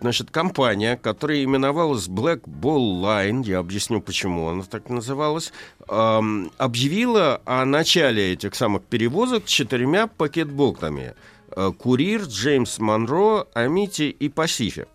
Значит, 0.00 0.30
компания, 0.30 0.96
которая 0.96 1.44
именовалась 1.44 2.08
Black 2.08 2.42
Ball 2.44 3.02
Line, 3.02 3.44
я 3.44 3.58
объясню, 3.58 4.00
почему 4.00 4.48
она 4.48 4.64
так 4.64 4.88
называлась, 4.88 5.52
объявила 5.86 7.40
о 7.44 7.64
начале 7.66 8.32
этих 8.32 8.54
самых 8.54 8.82
перевозок 8.84 9.44
четырьмя 9.44 10.06
пакетботами. 10.06 11.14
Э, 11.54 11.72
Курир, 11.76 12.22
Джеймс 12.22 12.78
Монро, 12.78 13.46
Амити 13.54 14.08
и 14.08 14.28
Пасифик. 14.28 14.88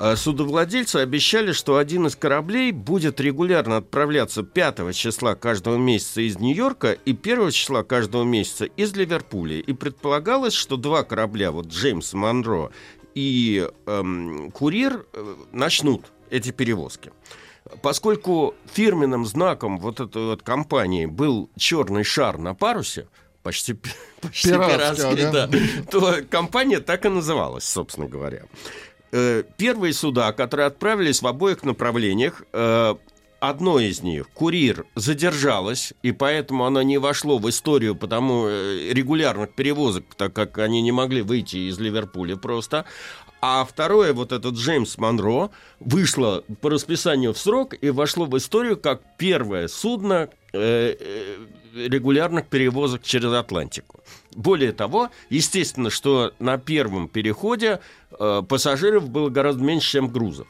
Э, 0.00 0.16
Судовладельцы 0.16 0.96
обещали, 0.96 1.52
что 1.52 1.76
один 1.76 2.06
из 2.06 2.16
кораблей 2.16 2.72
будет 2.72 3.20
регулярно 3.20 3.76
отправляться 3.76 4.42
5 4.42 4.96
числа 4.96 5.34
каждого 5.34 5.76
месяца 5.76 6.22
из 6.22 6.38
Нью-Йорка 6.38 6.92
и 6.92 7.12
1 7.12 7.50
числа 7.50 7.82
каждого 7.82 8.24
месяца 8.24 8.64
из 8.64 8.94
Ливерпуля. 8.96 9.58
И 9.58 9.72
предполагалось, 9.74 10.54
что 10.54 10.78
два 10.78 11.04
корабля, 11.04 11.52
вот 11.52 11.66
Джеймс 11.66 12.14
Монро 12.14 12.70
и 13.14 13.68
эм, 13.86 14.50
Курир, 14.52 15.04
э, 15.12 15.34
начнут 15.52 16.06
эти 16.30 16.50
перевозки. 16.50 17.12
Поскольку 17.82 18.54
фирменным 18.72 19.26
знаком 19.26 19.78
вот 19.78 20.00
этой 20.00 20.24
вот 20.24 20.42
компании 20.42 21.04
был 21.04 21.50
черный 21.58 22.04
шар 22.04 22.38
на 22.38 22.54
парусе, 22.54 23.06
почти, 23.42 23.74
почти 24.22 24.48
Пиратский, 24.48 25.26
ага. 25.26 25.46
да, 25.46 25.50
то 25.90 26.20
компания 26.30 26.80
так 26.80 27.04
и 27.04 27.10
называлась, 27.10 27.64
собственно 27.64 28.08
говоря. 28.08 28.44
Э, 29.12 29.42
Первые 29.56 29.92
суда, 29.92 30.32
которые 30.32 30.66
отправились 30.66 31.22
в 31.22 31.26
обоих 31.26 31.64
направлениях, 31.64 32.42
э, 32.52 32.94
одно 33.40 33.80
из 33.80 34.02
них, 34.02 34.28
Курир, 34.30 34.86
задержалось, 34.94 35.92
и 36.02 36.12
поэтому 36.12 36.64
оно 36.64 36.82
не 36.82 36.98
вошло 36.98 37.38
в 37.38 37.48
историю 37.48 37.96
потому 37.96 38.46
э, 38.46 38.90
регулярных 38.92 39.54
перевозок, 39.54 40.04
так 40.16 40.32
как 40.32 40.58
они 40.58 40.80
не 40.82 40.92
могли 40.92 41.22
выйти 41.22 41.68
из 41.68 41.78
Ливерпуля 41.78 42.36
просто. 42.36 42.84
А 43.42 43.64
второе, 43.64 44.12
вот 44.12 44.32
этот 44.32 44.54
Джеймс 44.54 44.98
Монро, 44.98 45.50
вышло 45.80 46.44
по 46.60 46.70
расписанию 46.70 47.32
в 47.32 47.38
срок 47.38 47.74
и 47.80 47.90
вошло 47.90 48.26
в 48.26 48.36
историю 48.36 48.76
как 48.76 49.00
первое 49.16 49.66
судно 49.68 50.28
регулярных 51.74 52.46
перевозок 52.46 53.02
через 53.02 53.32
Атлантику. 53.32 54.00
Более 54.34 54.72
того, 54.72 55.10
естественно, 55.28 55.90
что 55.90 56.32
на 56.38 56.58
первом 56.58 57.08
переходе 57.08 57.80
э, 58.18 58.42
пассажиров 58.48 59.08
было 59.08 59.28
гораздо 59.28 59.62
меньше, 59.62 59.90
чем 59.90 60.08
грузов. 60.08 60.46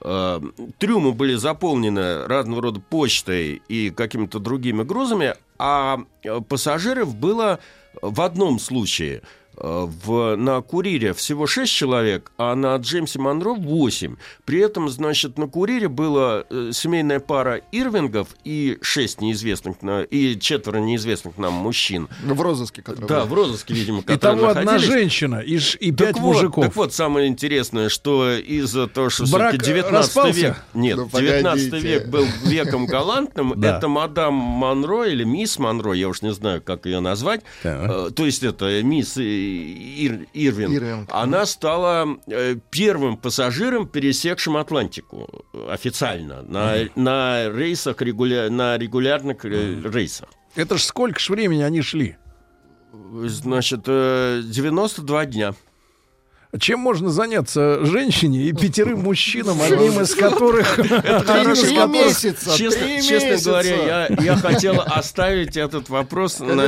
Э, 0.00 0.40
Трюмы 0.78 1.12
были 1.12 1.34
заполнены 1.34 2.26
разного 2.26 2.62
рода 2.62 2.80
почтой 2.80 3.62
и 3.68 3.90
какими-то 3.90 4.38
другими 4.38 4.82
грузами, 4.82 5.34
а 5.58 6.00
э, 6.22 6.40
пассажиров 6.40 7.14
было 7.14 7.58
в 8.00 8.20
одном 8.20 8.58
случае– 8.58 9.22
в, 9.56 10.36
на 10.36 10.60
Курире 10.62 11.12
всего 11.12 11.46
6 11.46 11.72
человек, 11.72 12.32
а 12.38 12.54
на 12.54 12.74
Джеймсе 12.76 13.18
Монро 13.18 13.54
8. 13.54 14.16
При 14.44 14.60
этом, 14.60 14.88
значит, 14.88 15.38
на 15.38 15.46
Курире 15.46 15.88
была 15.88 16.44
э, 16.48 16.70
семейная 16.72 17.20
пара 17.20 17.60
Ирвингов 17.70 18.28
и 18.44 18.78
6 18.80 19.20
неизвестных, 19.20 19.82
на- 19.82 20.02
и 20.02 20.38
четверо 20.38 20.78
неизвестных 20.78 21.38
нам 21.38 21.52
мужчин. 21.52 22.08
В 22.24 22.40
розыске, 22.40 22.82
который 22.82 23.06
Да, 23.06 23.24
в 23.24 23.32
розыске, 23.34 23.74
видимо, 23.74 24.02
которые 24.02 24.18
Итого 24.18 24.48
одна 24.48 24.62
находились. 24.62 24.88
женщина 24.92 25.36
и, 25.40 25.58
и 25.80 25.92
Так 25.92 25.98
пять 26.08 26.16
вот, 26.18 26.34
мужиков. 26.34 26.64
Так 26.64 26.76
вот, 26.76 26.94
самое 26.94 27.28
интересное, 27.28 27.88
что 27.88 28.32
из-за 28.32 28.86
того, 28.88 29.10
что 29.10 29.24
Брак, 29.30 29.50
все-таки 29.52 29.70
э, 29.70 29.74
19 29.74 29.92
распался? 29.92 30.40
век... 30.40 30.56
Нет, 30.74 30.96
Ну, 30.96 31.08
19 31.20 31.70
погодите. 31.70 31.88
век 31.88 32.08
был 32.08 32.24
веком 32.44 32.86
галантным. 32.86 33.52
Да. 33.62 33.76
Это 33.78 33.86
мадам 33.88 34.34
Монро 34.34 35.04
или 35.04 35.24
мисс 35.24 35.58
Монро, 35.58 35.92
я 35.92 36.08
уж 36.08 36.22
не 36.22 36.32
знаю, 36.32 36.60
как 36.62 36.86
ее 36.86 37.00
назвать. 37.00 37.42
Э, 37.62 38.10
То 38.14 38.24
есть 38.26 38.42
это 38.42 38.82
мисс 38.82 39.16
э, 39.18 39.41
Ир- 39.42 40.26
Ирвин. 40.34 40.72
Ирвинг. 40.72 41.08
Она 41.12 41.46
стала 41.46 42.06
э, 42.26 42.56
первым 42.70 43.16
пассажиром, 43.16 43.86
пересекшим 43.86 44.56
Атлантику 44.56 45.28
э, 45.52 45.68
официально 45.72 46.42
на, 46.42 46.74
на 46.96 47.48
рейсах, 47.50 48.00
регуля- 48.02 48.48
на 48.50 48.78
регулярных 48.78 49.44
э, 49.44 49.80
рейсах. 49.84 50.28
Это 50.56 50.76
ж 50.78 50.82
сколько 50.84 51.18
ж 51.18 51.30
времени 51.30 51.62
они 51.62 51.82
шли? 51.82 52.16
Значит, 53.26 53.84
э, 53.86 54.42
92 54.44 55.26
дня. 55.26 55.54
Чем 56.60 56.80
можно 56.80 57.08
заняться 57.08 57.82
женщине 57.86 58.42
и 58.42 58.52
пятерым 58.52 59.00
мужчинам, 59.00 59.60
одним 59.62 60.00
из 60.02 60.14
которых... 60.14 60.76
Три 60.76 61.86
месяца, 61.88 62.56
Честно, 62.56 63.50
говоря, 63.50 64.06
я, 64.08 64.22
я 64.22 64.36
хотел 64.36 64.80
оставить 64.84 65.56
этот 65.56 65.88
вопрос 65.88 66.40
на, 66.40 66.66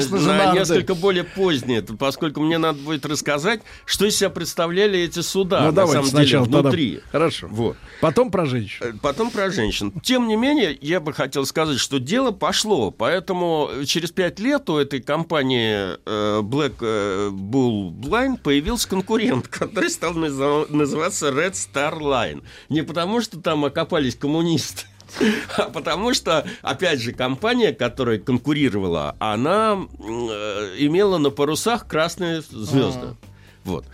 несколько 0.54 0.94
более 0.94 1.24
позднее, 1.24 1.82
т- 1.82 1.94
поскольку 1.94 2.40
мне 2.40 2.56
надо 2.56 2.78
будет 2.78 3.04
рассказать, 3.04 3.60
что 3.84 4.06
из 4.06 4.16
себя 4.16 4.30
представляли 4.30 4.98
эти 5.00 5.20
суда 5.20 5.60
Ну 5.60 5.66
на 5.66 5.72
давайте 5.72 5.92
самом 6.06 6.10
деле 6.10 6.24
сначала 6.28 6.44
тогда. 6.46 6.60
внутри. 6.62 7.00
Хорошо. 7.12 7.46
Вот. 7.50 7.76
Потом 8.00 8.30
про 8.30 8.46
женщин. 8.46 8.86
Э, 8.86 8.92
Потом 9.02 9.30
про 9.30 9.50
женщин. 9.50 9.92
Тем 10.02 10.28
не 10.28 10.36
менее, 10.36 10.76
я 10.80 11.00
бы 11.00 11.12
хотел 11.12 11.44
сказать, 11.44 11.78
что 11.78 11.98
дело 11.98 12.30
пошло. 12.30 12.90
Поэтому 12.90 13.68
через 13.86 14.10
пять 14.12 14.38
лет 14.40 14.68
у 14.70 14.76
этой 14.78 15.00
компании 15.02 15.96
э, 16.06 16.40
Black 16.40 16.74
э, 16.80 17.28
Bull 17.30 17.92
Line 18.00 18.38
появился 18.38 18.88
конкурент, 18.88 19.48
который 19.74 19.90
стал 19.90 20.14
называться 20.14 21.28
Red 21.28 21.52
Star 21.52 21.98
Line. 21.98 22.42
Не 22.68 22.82
потому, 22.82 23.20
что 23.20 23.40
там 23.40 23.64
окопались 23.64 24.14
коммунисты, 24.16 24.82
а 25.56 25.64
потому 25.70 26.14
что, 26.14 26.46
опять 26.62 27.00
же, 27.00 27.12
компания, 27.12 27.72
которая 27.72 28.18
конкурировала, 28.18 29.14
она 29.18 29.78
э, 29.98 30.74
имела 30.78 31.18
на 31.18 31.30
парусах 31.30 31.86
красные 31.86 32.40
звезды. 32.42 33.16
Вот. 33.64 33.84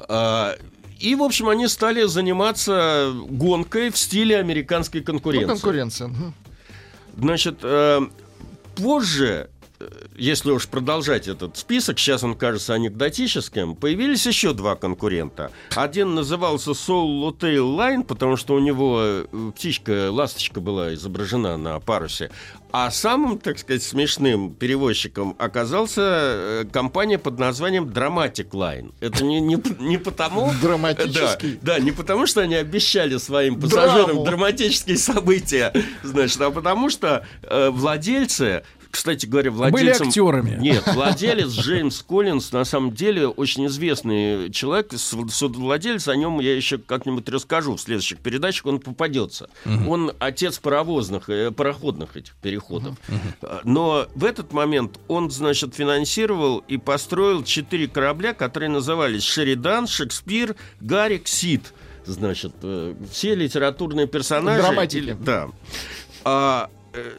А, 0.00 0.56
И, 0.98 1.14
в 1.14 1.22
общем, 1.22 1.48
они 1.48 1.66
стали 1.68 2.04
заниматься 2.04 3.12
гонкой 3.28 3.90
в 3.90 3.96
стиле 3.98 4.38
американской 4.38 5.00
Ну, 5.00 5.06
конкуренции. 5.06 5.46
конкуренция. 5.48 6.08
Мгм. 6.08 6.34
Значит, 7.16 7.58
э, 7.62 8.00
позже, 8.76 9.50
если 10.16 10.50
уж 10.50 10.68
продолжать 10.68 11.28
этот 11.28 11.56
список, 11.56 11.98
сейчас 11.98 12.22
он 12.22 12.34
кажется 12.34 12.74
анекдотическим, 12.74 13.74
появились 13.74 14.26
еще 14.26 14.52
два 14.52 14.76
конкурента. 14.76 15.50
Один 15.74 16.14
назывался 16.14 16.70
Soul 16.72 17.30
Hotel 17.30 17.76
Line, 17.76 18.04
потому 18.04 18.36
что 18.36 18.54
у 18.54 18.58
него 18.58 19.00
э, 19.00 19.50
птичка, 19.54 20.10
ласточка 20.10 20.60
была 20.60 20.94
изображена 20.94 21.56
на 21.56 21.80
парусе. 21.80 22.30
А 22.72 22.90
самым, 22.90 23.38
так 23.38 23.58
сказать, 23.58 23.82
смешным 23.82 24.54
перевозчиком 24.54 25.34
оказался 25.38 26.02
э, 26.02 26.64
компания 26.72 27.18
под 27.18 27.38
названием 27.38 27.86
Dramatic 27.86 28.50
Line. 28.50 28.92
Это 29.00 29.24
не, 29.24 29.40
не, 29.40 29.60
не 29.80 29.98
потому... 29.98 30.52
Драматический. 30.62 31.58
Да, 31.62 31.74
да, 31.74 31.78
не 31.80 31.90
потому, 31.90 32.26
что 32.26 32.42
они 32.42 32.54
обещали 32.54 33.16
своим 33.16 33.60
пассажирам 33.60 34.06
Драму. 34.06 34.24
драматические 34.24 34.98
события, 34.98 35.72
значит, 36.02 36.40
а 36.40 36.50
потому 36.50 36.90
что 36.90 37.26
э, 37.42 37.70
владельцы, 37.70 38.62
кстати 38.90 39.26
говоря, 39.26 39.50
Были 39.50 39.70
владельцем... 39.70 40.08
актерами. 40.08 40.56
Нет, 40.60 40.82
владелец 40.86 41.50
Джеймс 41.52 42.02
Коллинз 42.02 42.52
на 42.52 42.64
самом 42.64 42.92
деле 42.92 43.26
очень 43.28 43.66
известный 43.66 44.50
человек, 44.50 44.92
судовладелец, 44.96 46.08
о 46.08 46.16
нем 46.16 46.40
я 46.40 46.54
еще 46.54 46.78
как-нибудь 46.78 47.28
расскажу 47.28 47.76
в 47.76 47.80
следующих 47.80 48.18
передачах, 48.18 48.66
он 48.66 48.80
попадется. 48.80 49.48
Он 49.88 50.12
отец 50.18 50.58
паровозных, 50.58 51.28
э, 51.28 51.50
пароходных 51.50 52.16
этих 52.16 52.34
переходов. 52.36 52.96
Э, 53.42 53.60
Но 53.64 54.06
в 54.14 54.24
этот 54.24 54.52
момент 54.52 54.98
он, 55.08 55.30
значит, 55.30 55.74
финансировал 55.74 56.58
и 56.68 56.76
построил 56.76 57.42
четыре 57.44 57.88
корабля, 57.88 58.34
которые 58.34 58.68
назывались 58.68 59.22
Шеридан, 59.22 59.86
Шекспир, 59.86 60.56
Гарик, 60.80 61.28
Сид. 61.28 61.72
Значит, 62.06 62.52
э, 62.62 62.94
все 63.12 63.34
литературные 63.34 64.06
персонажи. 64.06 64.62
Драматики. 64.62 64.96
или- 64.98 65.12
да. 65.12 65.48
А, 66.24 66.68
э, 66.92 67.12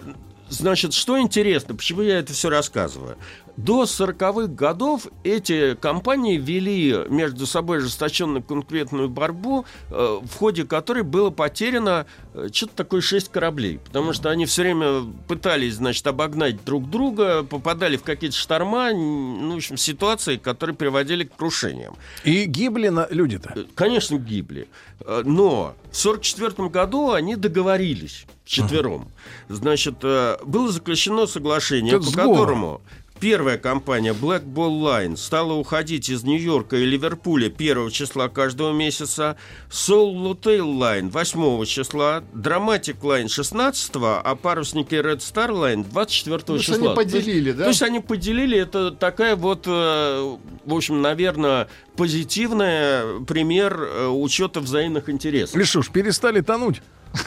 Значит, 0.51 0.91
что 0.93 1.17
интересно, 1.17 1.75
почему 1.75 2.01
я 2.01 2.19
это 2.19 2.33
все 2.33 2.49
рассказываю? 2.49 3.17
До 3.57 3.83
40-х 3.83 4.47
годов 4.53 5.07
эти 5.23 5.75
компании 5.75 6.37
вели 6.37 6.95
между 7.09 7.45
собой 7.45 7.77
ожесточенную 7.77 8.43
конкурентную 8.43 9.09
борьбу, 9.09 9.65
э, 9.89 10.19
в 10.23 10.37
ходе 10.37 10.63
которой 10.65 11.03
было 11.03 11.29
потеряно 11.29 12.05
э, 12.33 12.49
что-то 12.51 12.75
такое 12.75 13.01
6 13.01 13.29
кораблей. 13.29 13.79
Потому 13.79 14.13
что 14.13 14.29
они 14.29 14.45
все 14.45 14.63
время 14.63 15.03
пытались, 15.27 15.75
значит, 15.75 16.05
обогнать 16.07 16.63
друг 16.63 16.89
друга, 16.89 17.43
попадали 17.43 17.97
в 17.97 18.03
какие-то 18.03 18.35
шторма, 18.35 18.91
ну, 18.91 19.53
в 19.53 19.55
общем, 19.57 19.77
ситуации, 19.77 20.37
которые 20.37 20.75
приводили 20.75 21.23
к 21.23 21.35
крушениям. 21.35 21.95
И 22.23 22.45
гибли 22.45 22.87
на... 22.87 23.07
люди-то. 23.09 23.53
Э, 23.55 23.65
Конечно, 23.75 24.17
гибли. 24.17 24.67
Но 25.05 25.75
в 25.91 25.99
1944 26.05 26.69
году 26.69 27.11
они 27.11 27.35
договорились 27.35 28.25
вчетвером. 28.51 29.07
Значит, 29.49 29.95
э, 30.03 30.37
было 30.45 30.71
заключено 30.71 31.25
соглашение, 31.25 31.93
Как 31.93 32.01
по 32.01 32.07
сговор. 32.07 32.37
которому 32.37 32.81
первая 33.21 33.59
компания 33.59 34.13
Black 34.13 34.43
Ball 34.43 34.81
Line 34.81 35.15
стала 35.15 35.53
уходить 35.53 36.09
из 36.09 36.23
Нью-Йорка 36.23 36.75
и 36.75 36.85
Ливерпуля 36.85 37.47
1 37.47 37.91
числа 37.91 38.27
каждого 38.27 38.73
месяца, 38.73 39.37
Soul 39.69 40.15
Hotel 40.15 40.65
Line 40.65 41.09
8 41.11 41.65
числа, 41.65 42.23
Dramatic 42.33 42.99
Line 43.01 43.27
16, 43.27 43.91
а 43.95 44.35
парусники 44.35 44.95
Red 44.95 45.19
Star 45.19 45.49
Line 45.51 45.87
24 45.89 46.39
То 46.39 46.53
есть 46.55 46.65
числа. 46.65 46.87
они 46.87 46.95
поделили, 46.95 47.51
То 47.51 47.57
да? 47.59 47.67
есть 47.67 47.81
они 47.83 47.99
поделили, 47.99 48.57
это 48.57 48.89
такая 48.89 49.35
вот, 49.35 49.65
э, 49.67 50.37
в 50.65 50.73
общем, 50.73 51.03
наверное, 51.03 51.69
позитивный 51.95 53.23
пример 53.25 53.79
э, 53.83 54.07
учета 54.07 54.61
взаимных 54.61 55.09
интересов. 55.09 55.55
Лишуш, 55.55 55.91
перестали 55.91 56.41
тонуть. 56.41 56.81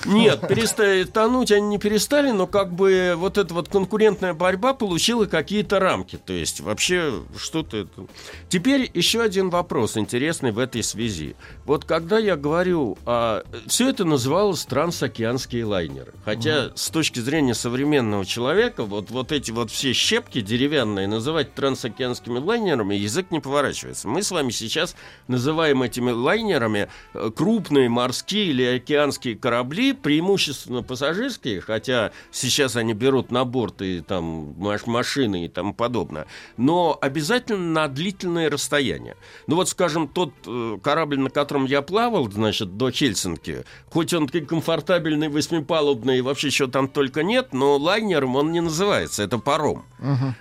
Нет, 0.06 0.46
перестали 0.48 1.04
тонуть 1.04 1.52
они 1.52 1.66
не 1.66 1.78
перестали, 1.78 2.30
но 2.30 2.46
как 2.46 2.72
бы 2.72 3.14
вот 3.16 3.38
эта 3.38 3.52
вот 3.52 3.68
конкурентная 3.68 4.34
борьба 4.34 4.74
получила 4.74 5.26
какие-то 5.26 5.78
рамки. 5.80 6.16
То 6.16 6.32
есть 6.32 6.60
вообще 6.60 7.22
что-то 7.36 7.78
это... 7.78 8.06
Теперь 8.48 8.90
еще 8.94 9.22
один 9.22 9.50
вопрос 9.50 9.96
интересный 9.96 10.52
в 10.52 10.58
этой 10.58 10.82
связи. 10.82 11.36
Вот 11.64 11.84
когда 11.84 12.18
я 12.18 12.36
говорю, 12.36 12.96
а, 13.04 13.44
все 13.66 13.90
это 13.90 14.04
называлось 14.04 14.64
трансокеанские 14.64 15.64
лайнеры. 15.64 16.12
Хотя 16.24 16.70
с 16.74 16.90
точки 16.90 17.20
зрения 17.20 17.54
современного 17.54 18.24
человека 18.24 18.84
вот, 18.84 19.10
вот 19.10 19.32
эти 19.32 19.50
вот 19.50 19.70
все 19.70 19.92
щепки 19.92 20.40
деревянные 20.40 21.06
называть 21.06 21.54
трансокеанскими 21.54 22.38
лайнерами 22.38 22.94
язык 22.94 23.30
не 23.30 23.40
поворачивается. 23.40 24.08
Мы 24.08 24.22
с 24.22 24.30
вами 24.30 24.50
сейчас 24.50 24.96
называем 25.28 25.82
этими 25.82 26.10
лайнерами 26.10 26.88
э, 27.12 27.30
крупные 27.34 27.88
морские 27.88 28.46
или 28.46 28.64
океанские 28.64 29.36
корабли, 29.36 29.73
преимущественно 29.92 30.82
пассажирские, 30.82 31.60
хотя 31.60 32.12
сейчас 32.30 32.76
они 32.76 32.94
берут 32.94 33.30
на 33.30 33.44
борт 33.44 33.82
и 33.82 34.00
там 34.00 34.54
маш- 34.56 34.86
машины 34.86 35.46
и 35.46 35.48
тому 35.48 35.74
подобное, 35.74 36.26
но 36.56 36.98
обязательно 37.00 37.82
на 37.82 37.88
длительное 37.88 38.50
расстояние. 38.50 39.16
Ну 39.46 39.56
вот, 39.56 39.68
скажем, 39.68 40.08
тот 40.08 40.32
э, 40.46 40.78
корабль, 40.82 41.18
на 41.18 41.30
котором 41.30 41.64
я 41.64 41.82
плавал, 41.82 42.30
значит, 42.30 42.76
до 42.76 42.90
Хельсинки, 42.90 43.64
хоть 43.90 44.12
он 44.14 44.26
такой 44.26 44.46
комфортабельный, 44.46 45.28
восьмипалубный, 45.28 46.20
вообще 46.20 46.50
что 46.50 46.66
там 46.68 46.88
только 46.88 47.22
нет, 47.22 47.52
но 47.52 47.76
лайнером 47.76 48.36
он 48.36 48.52
не 48.52 48.60
называется, 48.60 49.22
это 49.22 49.38
паром. 49.38 49.84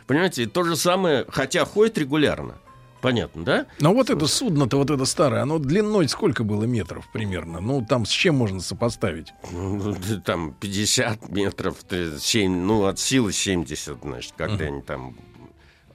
Понимаете, 0.08 0.44
и 0.44 0.46
то 0.46 0.64
же 0.64 0.76
самое, 0.76 1.26
хотя 1.30 1.66
ходит 1.66 1.98
регулярно. 1.98 2.56
Понятно, 3.04 3.44
да? 3.44 3.66
Но 3.82 3.94
вот 3.94 4.10
это 4.10 4.26
судно-то, 4.28 4.78
вот 4.78 4.90
это 4.90 5.04
старое, 5.04 5.42
оно 5.42 5.60
длиной 5.60 6.08
сколько 6.08 6.46
было 6.46 6.64
метров 6.64 7.06
примерно? 7.12 7.60
Ну, 7.60 7.86
там 7.88 8.06
с 8.06 8.10
чем 8.10 8.36
можно 8.36 8.62
сопоставить? 8.62 9.34
Ну, 9.52 9.94
там 10.26 10.54
50 10.54 11.28
метров, 11.30 11.84
ты- 11.84 12.18
семь- 12.18 12.62
ну, 12.64 12.86
от 12.86 12.98
силы 13.00 13.34
70, 13.34 13.98
значит, 14.02 14.34
когда 14.38 14.66
они 14.66 14.82
там... 14.82 15.18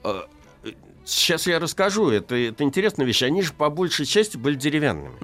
Э, 0.05 0.21
Сейчас 1.07 1.47
я 1.47 1.59
расскажу, 1.59 2.11
это, 2.11 2.35
это 2.35 2.63
интересная 2.63 3.07
вещь. 3.07 3.23
Они 3.23 3.41
же 3.41 3.55
по 3.55 3.71
большей 3.71 4.05
части 4.05 4.37
были 4.37 4.55
деревянными. 4.57 5.17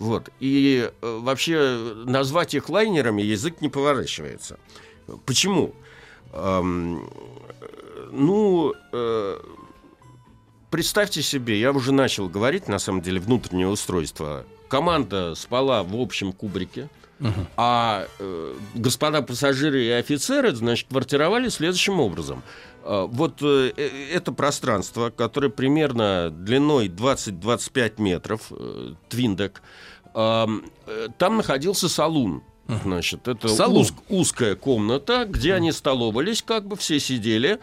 Вот. 0.00 0.30
И 0.40 0.90
э, 1.00 1.18
вообще 1.22 1.94
назвать 2.06 2.54
их 2.54 2.68
лайнерами 2.68 3.22
язык 3.22 3.60
не 3.60 3.68
поворачивается. 3.68 4.58
Почему? 5.24 5.72
Эм, 6.32 7.08
ну, 8.10 8.72
э, 8.92 9.38
представьте 10.74 11.22
себе, 11.22 11.60
я 11.60 11.70
уже 11.70 11.92
начал 11.92 12.28
говорить, 12.28 12.66
на 12.66 12.80
самом 12.80 13.00
деле, 13.00 13.20
внутреннее 13.20 13.68
устройство. 13.68 14.44
Команда 14.66 15.36
спала 15.36 15.84
в 15.84 15.94
общем 15.94 16.32
кубрике, 16.32 16.88
а 17.56 18.08
э, 18.18 18.54
господа 18.74 19.22
пассажиры 19.22 19.84
и 19.84 19.90
офицеры, 19.90 20.52
значит, 20.52 20.88
квартировали 20.88 21.48
следующим 21.48 22.00
образом. 22.00 22.42
Э, 22.82 23.06
вот 23.08 23.40
э, 23.40 23.70
э, 23.76 24.08
это 24.12 24.32
пространство, 24.32 25.10
которое 25.10 25.48
примерно 25.48 26.30
длиной 26.30 26.88
20-25 26.88 28.02
метров, 28.02 28.40
э, 28.50 28.94
твиндек, 29.08 29.62
э, 30.12 30.46
там 31.18 31.36
находился 31.36 31.88
салун. 31.88 32.42
Значит, 32.82 33.28
это 33.28 33.46
уз- 33.82 33.94
узкая 34.08 34.56
комната, 34.56 35.24
где 35.24 35.54
они 35.54 35.70
столовались, 35.70 36.42
как 36.42 36.66
бы 36.66 36.74
все 36.74 36.98
сидели. 36.98 37.60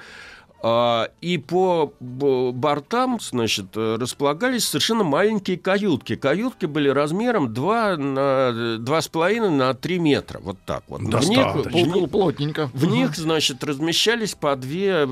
А, 0.64 1.10
И 1.22 1.38
по 1.40 1.92
бортам, 2.00 3.20
значит, 3.20 3.76
располагались 3.76 4.66
совершенно 4.66 5.04
маленькие 5.04 5.58
каютки. 5.58 6.16
Каютки 6.16 6.66
были 6.68 6.88
размером 6.90 7.52
2 7.54 7.98
на 7.98 8.78
2,5 8.78 9.50
на 9.50 9.74
3 9.74 9.98
метра. 10.00 10.40
Вот 10.44 10.58
так 10.66 10.84
вот. 10.88 11.00
В 11.02 11.04
них, 11.04 11.12
Достаточно. 11.12 11.72
в 11.72 11.74
них- 11.74 11.94
Пол- 11.94 12.08
Плотненько. 12.08 12.70
в 12.74 12.86
них, 12.86 13.16
значит, 13.16 13.64
размещались 13.64 14.36
по 14.36 14.56
две, 14.56 15.08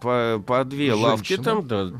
по, 0.00 0.40
по 0.46 0.64
две 0.64 0.90
Женщина. 0.90 1.08
лавки 1.08 1.36
там. 1.38 1.66
Да, 1.66 1.86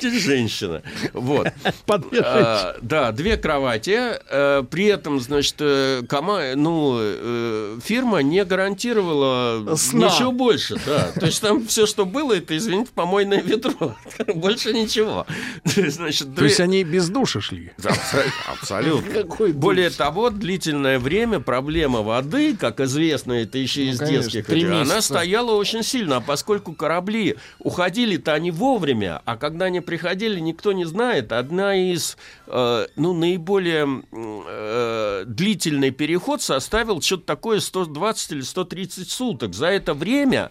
женщина? 0.00 0.82
Вот. 1.12 1.48
А, 1.88 2.76
Да, 2.82 3.12
две 3.12 3.36
кровати. 3.36 3.98
э, 4.30 4.62
При 4.70 4.86
этом, 4.86 5.20
значит, 5.20 5.56
э, 5.60 6.02
кома- 6.08 6.54
ну, 6.54 6.96
э, 7.00 7.78
фирма 7.82 8.22
не 8.22 8.44
гарантировала 8.44 9.74
Сна. 9.76 10.06
ничего 10.06 10.32
больше. 10.44 10.76
Да. 10.86 11.10
То 11.12 11.26
есть 11.26 11.40
там 11.40 11.66
все, 11.66 11.86
что 11.86 12.04
было, 12.04 12.34
это, 12.34 12.56
извините, 12.56 12.90
помойное 12.94 13.40
ведро. 13.40 13.96
Больше 14.34 14.72
ничего. 14.72 15.26
Значит, 15.64 16.34
То 16.34 16.44
есть 16.44 16.60
они 16.60 16.84
без 16.84 17.08
душа 17.08 17.40
шли. 17.40 17.72
Абсо- 17.78 18.30
Абсолютно. 18.52 19.10
Какой 19.22 19.52
Более 19.52 19.90
того, 19.90 20.30
длительное 20.30 20.98
время 20.98 21.40
проблема 21.40 22.02
воды, 22.02 22.56
как 22.56 22.80
известно, 22.80 23.32
это 23.32 23.56
еще 23.58 23.84
Ну, 23.84 23.90
из 23.92 23.98
конечно, 23.98 24.30
детских, 24.32 24.70
она 24.82 25.00
стояла 25.00 25.52
очень 25.52 25.82
сильно, 25.82 26.16
а 26.16 26.20
поскольку 26.20 26.74
корабли 26.74 27.36
уходили-то 27.58 28.34
они 28.34 28.50
вовремя, 28.50 29.22
а 29.24 29.36
когда 29.36 29.66
они 29.66 29.80
приходили, 29.80 30.40
никто 30.40 30.72
не 30.72 30.84
знает. 30.84 31.32
Одна 31.32 31.74
из, 31.76 32.16
э, 32.46 32.86
ну, 32.96 33.14
наиболее 33.14 34.02
э, 34.12 35.24
длительный 35.26 35.90
переход 35.90 36.42
составил 36.42 37.00
что-то 37.00 37.24
такое 37.24 37.60
120 37.60 38.32
или 38.32 38.40
130 38.42 39.10
суток. 39.10 39.54
За 39.54 39.68
это 39.68 39.94
время 39.94 40.33
э, 40.34 40.48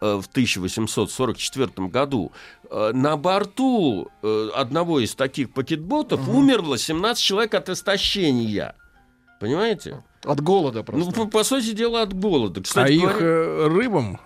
в 0.00 0.26
1844 0.26 1.88
году 1.88 2.32
э, 2.70 2.92
на 2.94 3.16
борту 3.16 4.08
э, 4.22 4.48
одного 4.54 5.00
из 5.00 5.14
таких 5.14 5.52
пакетботов 5.52 6.28
умерло 6.28 6.78
17 6.78 7.22
человек 7.22 7.54
от 7.54 7.68
истощения. 7.68 8.74
Понимаете? 9.40 10.02
От 10.24 10.40
голода 10.40 10.78
Ну, 10.78 10.84
просто. 10.84 11.12
по, 11.12 11.26
по 11.26 11.44
сути 11.44 11.72
дела, 11.72 12.02
от 12.02 12.14
голода. 12.14 12.60
А 12.60 12.62
Кстати, 12.62 12.92
их 12.92 13.02
говоря, 13.02 13.18
э, 13.26 13.68
рыбам 13.68 14.20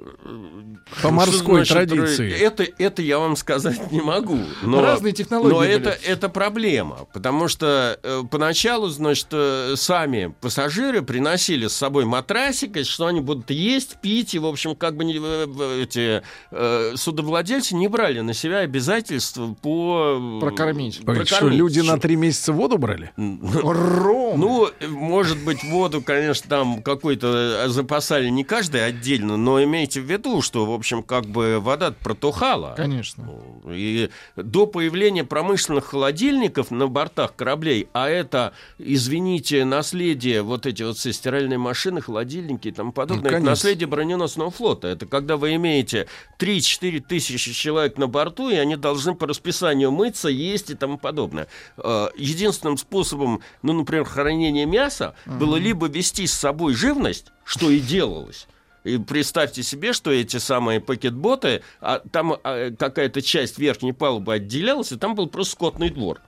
по 0.00 0.98
что 0.98 1.10
морской 1.10 1.64
значит, 1.64 1.74
традиции. 1.74 2.30
Это, 2.32 2.66
это 2.78 3.02
я 3.02 3.18
вам 3.18 3.36
сказать 3.36 3.90
не 3.92 4.00
могу. 4.00 4.38
Но, 4.62 4.80
Разные 4.80 5.12
технологии 5.12 5.52
Но 5.52 5.58
были. 5.58 5.72
это, 5.72 5.90
это 5.90 6.28
проблема, 6.28 7.06
потому 7.12 7.48
что 7.48 7.98
э, 8.02 8.22
поначалу, 8.30 8.88
значит, 8.88 9.28
э, 9.32 9.74
сами 9.76 10.34
пассажиры 10.40 11.02
приносили 11.02 11.66
с 11.66 11.74
собой 11.74 12.04
матрасик, 12.04 12.76
и 12.76 12.84
что 12.84 13.06
они 13.06 13.20
будут 13.20 13.50
есть, 13.50 14.00
пить, 14.00 14.34
и, 14.34 14.38
в 14.38 14.46
общем, 14.46 14.74
как 14.74 14.96
бы 14.96 15.04
не, 15.04 15.18
э, 15.20 15.82
эти 15.82 16.22
э, 16.50 16.92
судовладельцы 16.96 17.74
не 17.74 17.88
брали 17.88 18.20
на 18.20 18.34
себя 18.34 18.58
обязательства 18.58 19.54
по... 19.60 20.38
э, 20.38 20.40
Прокормить. 20.40 20.94
Что, 20.96 21.04
прокормить. 21.04 21.58
люди 21.58 21.80
на 21.80 21.98
три 21.98 22.16
месяца 22.16 22.52
воду 22.52 22.78
брали? 22.78 23.12
Ром. 23.16 24.40
Ну, 24.40 24.68
может 24.88 25.42
быть, 25.44 25.62
воду, 25.64 26.02
конечно, 26.02 26.48
там 26.48 26.82
какой-то 26.82 27.64
э, 27.64 27.68
запасали 27.68 28.28
не 28.28 28.44
каждый 28.44 28.84
отдельно, 28.84 29.36
но 29.36 29.62
имейте 29.90 30.00
в 30.00 30.04
виду, 30.04 30.42
что, 30.42 30.66
в 30.66 30.72
общем, 30.72 31.02
как 31.02 31.26
бы 31.26 31.58
вода 31.60 31.92
протухала. 31.92 32.74
Конечно. 32.76 33.28
И 33.66 34.10
до 34.36 34.66
появления 34.66 35.24
промышленных 35.24 35.86
холодильников 35.86 36.70
на 36.70 36.86
бортах 36.86 37.34
кораблей, 37.34 37.88
а 37.92 38.08
это, 38.08 38.52
извините, 38.78 39.64
наследие, 39.64 40.42
вот 40.42 40.66
эти 40.66 40.82
вот 40.82 40.96
все 40.96 41.12
стиральные 41.12 41.58
машины, 41.58 42.00
холодильники 42.00 42.68
и 42.68 42.72
тому 42.72 42.92
подобное, 42.92 43.30
Ну, 43.30 43.36
это 43.38 43.46
наследие 43.46 43.86
броненосного 43.86 44.50
флота. 44.50 44.88
Это 44.88 45.06
когда 45.06 45.36
вы 45.36 45.54
имеете 45.56 46.06
3-4 46.38 47.00
тысячи 47.00 47.52
человек 47.52 47.98
на 47.98 48.06
борту, 48.06 48.50
и 48.50 48.54
они 48.54 48.76
должны 48.76 49.14
по 49.14 49.26
расписанию 49.26 49.90
мыться, 49.90 50.28
есть 50.28 50.70
и 50.70 50.74
тому 50.74 50.98
подобное. 50.98 51.48
Э, 51.76 52.08
Единственным 52.16 52.76
способом, 52.76 53.40
ну, 53.62 53.72
например, 53.72 54.04
хранения 54.04 54.66
мяса 54.66 55.14
было 55.26 55.56
либо 55.56 55.86
вести 55.88 56.26
с 56.26 56.32
собой 56.32 56.74
живность, 56.74 57.26
что 57.44 57.70
и 57.70 57.80
делалось, 57.80 58.46
и 58.84 58.98
представьте 58.98 59.62
себе, 59.62 59.92
что 59.92 60.10
эти 60.10 60.38
самые 60.38 60.80
пакетботы, 60.80 61.62
а 61.80 62.00
там 62.10 62.36
а, 62.42 62.70
какая-то 62.70 63.22
часть 63.22 63.58
верхней 63.58 63.92
палубы 63.92 64.34
отделялась, 64.34 64.92
и 64.92 64.96
там 64.96 65.14
был 65.14 65.26
просто 65.26 65.52
скотный 65.52 65.90
двор. 65.90 66.20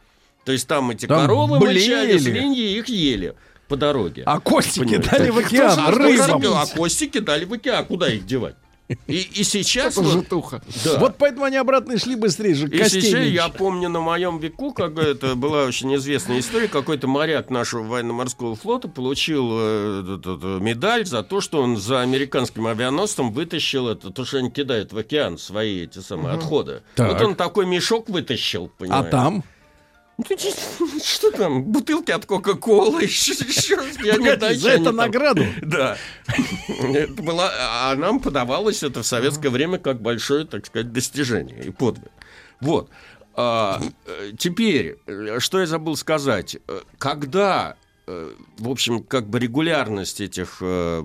То 0.45 0.53
есть 0.53 0.67
там 0.67 0.91
эти 0.91 1.07
Там 1.07 1.21
коровы 1.23 1.59
мычали, 1.61 2.19
свиньи 2.19 2.77
их 2.77 2.89
ели 2.89 3.35
по 3.69 3.77
дороге. 3.77 4.25
А 4.27 4.41
костики 4.41 4.81
Понимаете? 4.81 5.11
дали 5.11 5.31
в 5.31 5.39
океан 5.39 5.79
а, 5.79 5.91
рыбам. 5.91 6.41
костики, 6.43 6.47
а 6.53 6.77
кости 6.77 7.07
кидали 7.07 7.45
в 7.45 7.53
океан. 7.53 7.87
Куда 7.87 8.09
их 8.13 8.27
девать? 8.27 8.57
И, 9.07 9.17
и 9.35 9.45
сейчас... 9.45 9.97
Вот- 9.97 10.13
житуха. 10.13 10.63
да. 10.85 10.99
Вот 10.99 11.17
поэтому 11.19 11.45
они 11.45 11.57
обратно 11.57 11.99
шли 11.99 12.17
быстрее 12.17 12.55
же, 12.55 12.67
И 12.69 12.79
костей 12.79 13.03
сейчас 13.03 13.25
я 13.27 13.49
помню 13.49 13.89
на 13.89 14.01
моем 14.01 14.39
веку, 14.39 14.73
как 14.73 14.99
это 14.99 15.35
была 15.35 15.65
очень 15.65 15.95
известная 15.97 16.41
история, 16.41 16.69
какой-то 16.69 17.07
моряк 17.09 17.51
нашего 17.51 17.83
военно-морского 17.83 18.57
флота 18.57 18.89
получил 18.89 19.49
э, 19.53 20.59
медаль 20.61 21.07
за 21.07 21.23
то, 21.23 21.41
что 21.41 21.63
он 21.63 21.77
за 21.77 22.01
американским 22.01 22.67
авианосцем 22.67 23.33
вытащил 23.33 23.89
это, 23.89 24.11
то, 24.11 24.25
что 24.25 24.39
они 24.39 24.51
кидают 24.51 24.93
в 24.93 24.99
океан 24.99 25.39
свои 25.39 25.85
эти 25.85 25.99
самые 25.99 26.35
отходы. 26.35 26.83
Так. 26.97 27.13
Вот 27.13 27.23
он 27.23 27.35
такой 27.35 27.67
мешок 27.67 28.09
вытащил, 28.09 28.67
А 28.67 28.79
понимаешь? 28.79 29.11
там? 29.11 29.45
Что 31.05 31.31
там? 31.33 31.65
Бутылки 31.65 32.11
от 32.11 32.27
Кока-Колы, 32.27 33.03
еще, 33.05 33.33
еще, 33.33 33.79
я 34.05 34.17
не 34.17 34.31
Погоди, 34.31 34.39
знаю, 34.39 34.57
за 34.59 34.71
это 34.71 34.93
награду? 34.93 35.45
Да. 35.63 35.97
Это 36.79 37.23
было, 37.23 37.51
а 37.59 37.95
нам 37.97 38.21
подавалось 38.21 38.83
это 38.83 39.03
в 39.03 39.07
советское 39.07 39.51
время 39.51 39.79
как 39.79 40.01
большое, 40.01 40.45
так 40.45 40.67
сказать, 40.67 40.93
достижение 40.93 41.65
и 41.65 41.71
подвиг. 41.71 42.11
Вот. 42.61 42.91
А, 43.35 43.81
э, 44.07 44.33
теперь, 44.39 44.99
э, 45.07 45.39
что 45.41 45.61
я 45.61 45.67
забыл 45.67 45.97
сказать. 45.97 46.57
Э, 46.69 46.81
Когда, 46.99 47.77
в 48.07 48.69
общем, 48.69 49.03
как 49.05 49.29
бы 49.29 49.39
регулярность 49.39 50.21
этих 50.21 50.59
э, 50.61 51.05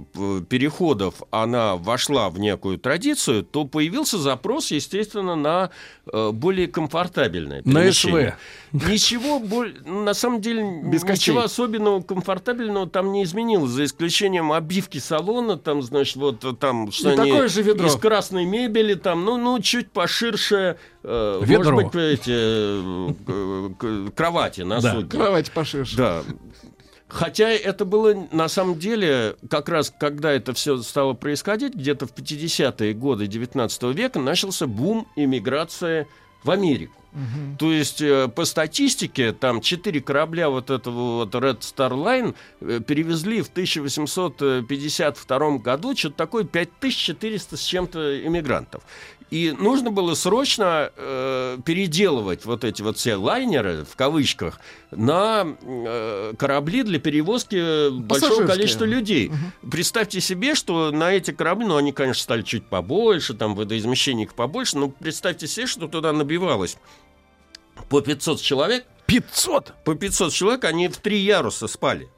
переходов, 0.50 1.22
она 1.30 1.76
вошла 1.76 2.30
в 2.32 2.40
некую 2.40 2.80
традицию, 2.80 3.44
то 3.44 3.66
появился 3.66 4.18
запрос, 4.18 4.72
естественно, 4.72 5.36
на 5.36 5.70
э, 6.12 6.32
более 6.32 6.68
комфортабельное 6.68 7.62
На 7.66 7.82
перемещение. 7.82 8.36
СВ. 8.74 8.90
Ничего, 8.92 9.42
на 9.86 10.14
самом 10.16 10.42
деле, 10.42 10.64
Без 10.86 11.04
ничего 11.04 11.08
костей. 11.08 11.38
особенного 11.38 12.02
комфортабельного 12.02 12.88
там 12.90 13.12
не 13.12 13.24
изменилось, 13.24 13.70
за 13.72 13.86
исключением 13.86 14.52
обивки 14.52 14.98
салона, 14.98 15.56
там, 15.58 15.84
значит, 15.84 16.16
вот 16.16 16.44
э, 16.44 16.54
там, 16.60 16.92
что 16.92 17.10
они 17.10 17.18
такое 17.32 17.48
же 17.48 17.62
ведро. 17.62 17.88
из 17.88 17.96
красной 17.96 18.46
мебели, 18.46 18.96
там, 18.96 19.24
ну, 19.24 19.38
ну, 19.38 19.60
чуть 19.60 19.92
поширше, 19.92 20.78
э, 21.04 21.42
Ведро. 21.44 21.72
может 21.74 21.92
быть, 21.94 21.96
эти 21.96 22.32
э, 22.32 23.14
к- 23.26 23.78
к- 23.78 24.16
кровати 24.16 24.62
на 24.62 24.82
Да. 24.82 25.04
Кровать 25.04 25.52
поширше. 25.52 25.96
Да. 25.96 26.24
Хотя 27.08 27.50
это 27.50 27.86
было 27.86 28.28
на 28.32 28.50
самом 28.50 28.80
деле, 28.80 29.38
как 29.50 29.70
раз 29.70 29.94
когда 29.98 30.32
это 30.32 30.54
все 30.54 30.82
стало 30.82 31.14
происходить, 31.14 31.74
где-то 31.74 32.06
в 32.06 32.14
50-е 32.14 32.94
годы 32.94 33.28
19 33.28 33.84
века 33.96 34.20
начался 34.20 34.68
бум 34.68 35.08
иммиграции 35.16 36.08
в 36.44 36.52
Америку. 36.52 37.02
То 37.58 37.72
есть, 37.72 38.02
э, 38.02 38.28
по 38.28 38.46
статистике, 38.46 39.34
там 39.34 39.62
четыре 39.62 40.02
корабля 40.02 40.50
вот 40.50 40.70
этого 40.70 41.16
вот 41.16 41.34
Red 41.34 41.62
Star 41.62 41.90
Line 41.92 42.36
э, 42.62 42.80
перевезли 42.86 43.42
в 43.42 43.48
1852 43.48 45.58
году 45.58 45.96
что-то 45.96 46.16
такое 46.16 46.44
5400 46.44 47.58
с 47.58 47.62
чем-то 47.62 48.24
иммигрантов. 48.28 48.84
И 49.30 49.52
нужно 49.52 49.92
было 49.92 50.14
срочно 50.14 50.92
э, 50.96 51.58
переделывать 51.66 52.46
вот 52.46 52.64
эти 52.64 52.82
вот 52.82 52.98
все 52.98 53.16
лайнеры, 53.16 53.84
в 53.84 53.96
кавычках, 53.96 54.60
на 54.92 55.46
э, 55.62 56.34
корабли 56.38 56.84
для 56.84 57.00
перевозки 57.00 57.90
большого 57.90 58.48
количества 58.48 58.86
людей. 58.86 59.32
Представьте 59.70 60.22
себе, 60.22 60.56
что 60.56 60.92
на 60.92 61.12
эти 61.12 61.32
корабли, 61.32 61.66
ну, 61.66 61.76
они, 61.76 61.92
конечно, 61.92 62.24
стали 62.24 62.42
чуть 62.42 62.66
побольше, 62.66 63.34
там 63.34 63.56
водоизмещение 63.56 64.26
их 64.26 64.34
побольше, 64.34 64.78
но 64.78 64.90
представьте 64.90 65.48
себе, 65.48 65.68
что 65.68 65.88
туда 65.88 66.14
набивалось 66.14 66.78
по 67.90 68.02
500 68.02 68.42
человек, 68.42 68.86
500! 69.08 69.74
по 69.84 69.96
500 69.96 70.34
человек 70.34 70.64
они 70.64 70.88
в 70.88 70.98
три 70.98 71.20
яруса 71.20 71.68
спали. 71.68 72.10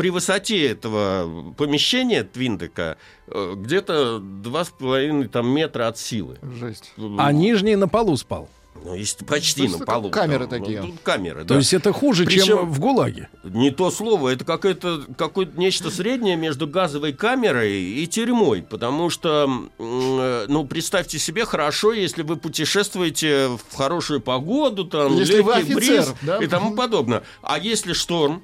При 0.00 0.08
высоте 0.08 0.66
этого 0.66 1.52
помещения 1.58 2.24
Твиндека 2.24 2.96
э, 3.26 3.52
где-то 3.54 4.16
2,5 4.16 5.28
там, 5.28 5.46
метра 5.50 5.88
от 5.88 5.98
силы. 5.98 6.38
Жесть. 6.58 6.94
А 7.18 7.30
нижний 7.32 7.76
на 7.76 7.86
полу 7.86 8.16
спал. 8.16 8.48
Ну, 8.82 8.94
есть 8.94 9.26
почти 9.26 9.68
на 9.68 9.78
полу. 9.80 10.08
камеры 10.08 10.46
там, 10.46 10.60
такие. 10.62 10.80
ну, 10.80 10.86
тут 10.86 11.00
камеры, 11.02 11.40
То 11.42 11.48
да. 11.48 11.56
есть 11.56 11.74
это 11.74 11.92
хуже, 11.92 12.24
Причем- 12.24 12.46
чем 12.46 12.70
в 12.70 12.80
ГУЛАГе. 12.80 13.28
Не 13.44 13.70
то 13.72 13.90
слово, 13.90 14.30
это 14.30 14.46
какое-то 14.46 15.04
какое 15.18 15.44
нечто 15.44 15.90
среднее 15.90 16.36
между 16.36 16.66
газовой 16.66 17.12
камерой 17.12 17.82
и 17.82 18.06
тюрьмой, 18.06 18.62
потому 18.62 19.10
что, 19.10 19.68
э, 19.78 20.46
ну, 20.48 20.64
представьте 20.66 21.18
себе, 21.18 21.44
хорошо, 21.44 21.92
если 21.92 22.22
вы 22.22 22.36
путешествуете 22.36 23.48
в 23.48 23.76
хорошую 23.76 24.22
погоду, 24.22 24.86
там, 24.86 25.14
Если 25.14 25.42
вы 25.42 25.56
легкий 25.56 25.74
офицер, 25.74 25.76
бриз 25.76 26.14
да? 26.22 26.38
и 26.38 26.46
тому 26.46 26.74
подобное. 26.74 27.22
А 27.42 27.58
если 27.58 27.92
шторм, 27.92 28.42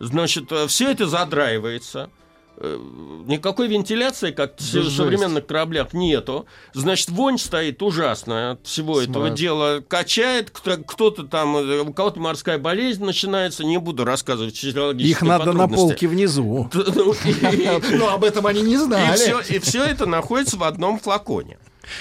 значит, 0.00 0.50
все 0.68 0.90
это 0.90 1.06
задраивается. 1.06 2.10
э, 2.62 2.78
Никакой 3.26 3.68
вентиляции, 3.68 4.32
как 4.32 4.58
в 4.58 4.62
жесть. 4.62 4.94
современных 4.96 5.46
кораблях, 5.46 5.94
нету. 5.94 6.44
Значит, 6.74 7.08
вонь 7.08 7.38
стоит 7.38 7.82
ужасная 7.82 8.52
от 8.52 8.66
всего 8.66 9.00
этого 9.00 9.26
Смрад. 9.26 9.34
дела. 9.34 9.80
Качает, 9.86 10.50
кто- 10.50 10.76
кто-то 10.78 11.22
там, 11.24 11.56
э, 11.56 11.80
у 11.80 11.92
кого-то 11.94 12.20
морская 12.20 12.58
болезнь 12.58 13.02
начинается. 13.04 13.64
Не 13.64 13.78
буду 13.78 14.04
рассказывать 14.04 14.56
физиологические 14.58 15.10
Их 15.12 15.22
надо 15.22 15.52
на 15.54 15.68
полке 15.68 16.06
внизу. 16.08 16.68
Ну, 16.74 17.14
и- 17.24 17.96
Но 17.96 18.10
об 18.12 18.24
этом 18.24 18.44
они 18.46 18.60
не 18.62 18.76
знали. 18.76 19.54
и 19.54 19.58
все 19.60 19.84
это 19.84 20.04
находится 20.06 20.58
в 20.58 20.64
одном 20.64 20.98
флаконе. 20.98 21.58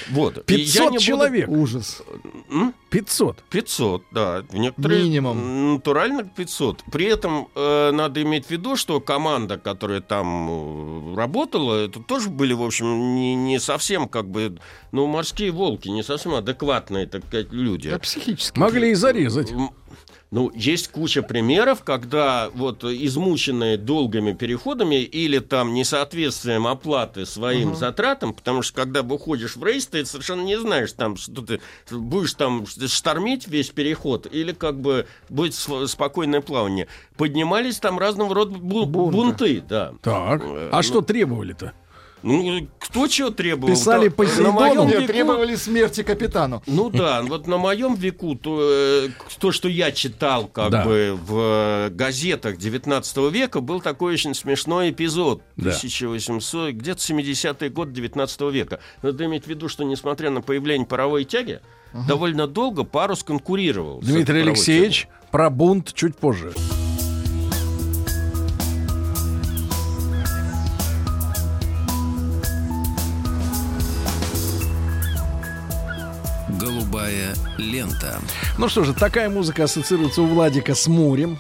Вот. 0.09 0.37
И 0.49 0.53
я 0.53 0.57
500 0.59 0.81
не 0.83 0.89
буду- 0.89 0.99
человек. 1.03 1.49
Ужас. 1.49 2.01
М? 2.49 2.73
500. 2.89 3.43
500, 3.49 4.03
да. 4.11 4.43
Некоторые 4.51 5.03
Минимум. 5.03 5.73
Натурально 5.75 6.23
500. 6.23 6.83
При 6.91 7.05
этом 7.05 7.47
э, 7.55 7.91
надо 7.91 8.21
иметь 8.23 8.47
в 8.47 8.49
виду, 8.49 8.75
что 8.75 8.99
команда, 8.99 9.57
которая 9.57 10.01
там 10.01 11.13
э, 11.13 11.15
работала, 11.15 11.75
это 11.85 11.99
тоже 11.99 12.29
были, 12.29 12.53
в 12.53 12.63
общем, 12.63 13.15
не, 13.15 13.35
не 13.35 13.59
совсем 13.59 14.07
как 14.07 14.27
бы, 14.29 14.57
ну, 14.91 15.05
морские 15.07 15.51
волки, 15.51 15.87
не 15.89 16.03
совсем 16.03 16.33
адекватные, 16.33 17.05
так 17.07 17.25
сказать, 17.27 17.51
люди. 17.51 17.89
Да, 17.89 17.99
психически. 17.99 18.57
Могли 18.57 18.91
и 18.91 18.95
зарезать. 18.95 19.53
Ну, 20.31 20.51
есть 20.53 20.89
куча 20.89 21.23
примеров, 21.23 21.83
когда 21.83 22.51
вот 22.53 22.83
измученные 22.83 23.77
долгими 23.77 24.33
переходами 24.33 24.95
или 25.01 25.39
там 25.39 25.73
несоответствием 25.73 26.67
оплаты 26.67 27.25
своим 27.25 27.75
затратам, 27.75 28.35
потому 28.35 28.61
что 28.61 28.75
когда 28.75 29.01
выходишь 29.01 29.55
в 29.55 29.63
рейс, 29.63 29.87
ты 29.87 30.05
совершенно 30.05 30.41
не 30.41 30.59
знаешь, 30.59 30.93
там, 30.93 31.17
что 31.17 31.41
ты 31.41 31.59
будешь 31.89 32.35
там 32.35 32.67
штормить 32.67 33.47
весь 33.47 33.69
переход 33.71 34.27
или 34.31 34.51
как 34.51 34.79
бы 34.79 35.07
будет 35.29 35.55
спокойное 35.55 36.41
плавание. 36.41 36.87
Поднимались 37.17 37.79
там 37.79 37.97
разного 37.97 38.35
рода 38.35 38.51
бу- 38.55 38.85
Бунты. 38.85 39.17
бунты, 39.17 39.63
да. 39.67 39.93
Так. 40.03 40.43
Э, 40.43 40.69
А 40.71 40.77
ну- 40.77 40.83
что 40.83 41.01
требовали-то? 41.01 41.73
Ну, 42.21 42.67
кто 42.79 43.07
чего 43.07 43.29
требовал? 43.29 43.73
Писали 43.73 44.09
Да, 44.09 44.15
по 44.15 44.23
на 44.23 44.29
Сейдону? 44.29 44.51
моем 44.51 44.87
Нет, 44.87 44.95
веку- 45.01 45.07
требовали 45.13 45.55
смерти 45.55 46.03
капитану. 46.03 46.61
ну 46.67 46.89
да, 46.89 47.21
вот 47.23 47.47
на 47.47 47.57
моем 47.57 47.95
веку 47.95 48.35
то, 48.35 48.59
э, 48.61 49.09
то, 49.39 49.51
что 49.51 49.69
я 49.69 49.91
читал 49.91 50.47
как 50.47 50.69
Да. 50.71 50.83
бы 50.83 51.17
в 51.25 51.37
э, 51.37 51.89
газетах 51.91 52.57
19 52.57 53.29
века, 53.29 53.61
был 53.61 53.79
такой 53.81 54.13
очень 54.13 54.33
смешной 54.33 54.89
эпизод. 54.91 55.41
Да. 55.55 55.69
1800, 55.71 56.71
где-то 56.73 56.99
70-й 57.01 57.69
год 57.69 57.93
19 57.93 58.49
века. 58.51 58.79
Надо 59.01 59.25
иметь 59.25 59.45
в 59.45 59.47
виду, 59.47 59.69
что 59.69 59.83
несмотря 59.83 60.29
на 60.29 60.41
появление 60.41 60.87
паровой 60.87 61.23
тяги, 61.23 61.59
довольно 62.07 62.47
долго 62.47 62.83
парус 62.83 63.23
конкурировал. 63.23 63.99
Дмитрий 64.01 64.41
Алексеевич, 64.41 65.07
про 65.31 65.49
бунт 65.49 65.93
чуть 65.93 66.15
позже. 66.17 66.53
Лента. 77.57 78.19
Ну 78.57 78.69
что 78.69 78.83
же, 78.83 78.93
такая 78.93 79.29
музыка 79.29 79.63
ассоциируется 79.65 80.21
у 80.21 80.27
Владика 80.27 80.75
с 80.75 80.87
морем. 80.87 81.37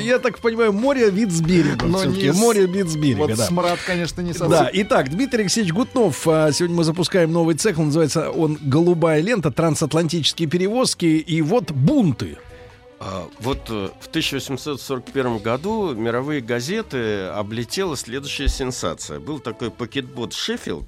Я 0.00 0.18
так 0.18 0.38
понимаю, 0.40 0.72
море 0.72 1.10
вид 1.10 1.30
с 1.32 1.40
берега. 1.40 1.86
Но 1.86 2.04
не 2.04 2.32
с- 2.32 2.36
Море 2.36 2.66
вид 2.66 2.88
с 2.88 2.96
берега, 2.96 3.18
Вот 3.18 3.36
да. 3.36 3.46
смрад, 3.46 3.78
конечно, 3.86 4.20
не 4.20 4.32
совсем. 4.32 4.50
Да, 4.50 4.70
итак, 4.72 5.10
Дмитрий 5.10 5.42
Алексеевич 5.42 5.72
Гутнов. 5.72 6.26
а, 6.26 6.50
Сегодня 6.52 6.76
мы 6.76 6.84
запускаем 6.84 7.32
новый 7.32 7.54
цех. 7.56 7.78
Он 7.78 7.86
называется 7.86 8.30
он 8.30 8.58
«Голубая 8.60 9.20
лента. 9.20 9.50
Трансатлантические 9.50 10.48
перевозки». 10.48 11.06
И 11.06 11.40
вот 11.42 11.70
бунты. 11.70 12.38
А, 13.00 13.28
Вот 13.40 13.60
э, 13.70 13.90
в 14.00 14.08
1841 14.08 15.38
году 15.38 15.94
мировые 15.94 16.40
газеты 16.40 17.26
облетела 17.26 17.96
следующая 17.96 18.48
сенсация. 18.48 19.20
Был 19.20 19.38
такой 19.38 19.70
пакетбот 19.70 20.32
«Шеффилд», 20.32 20.84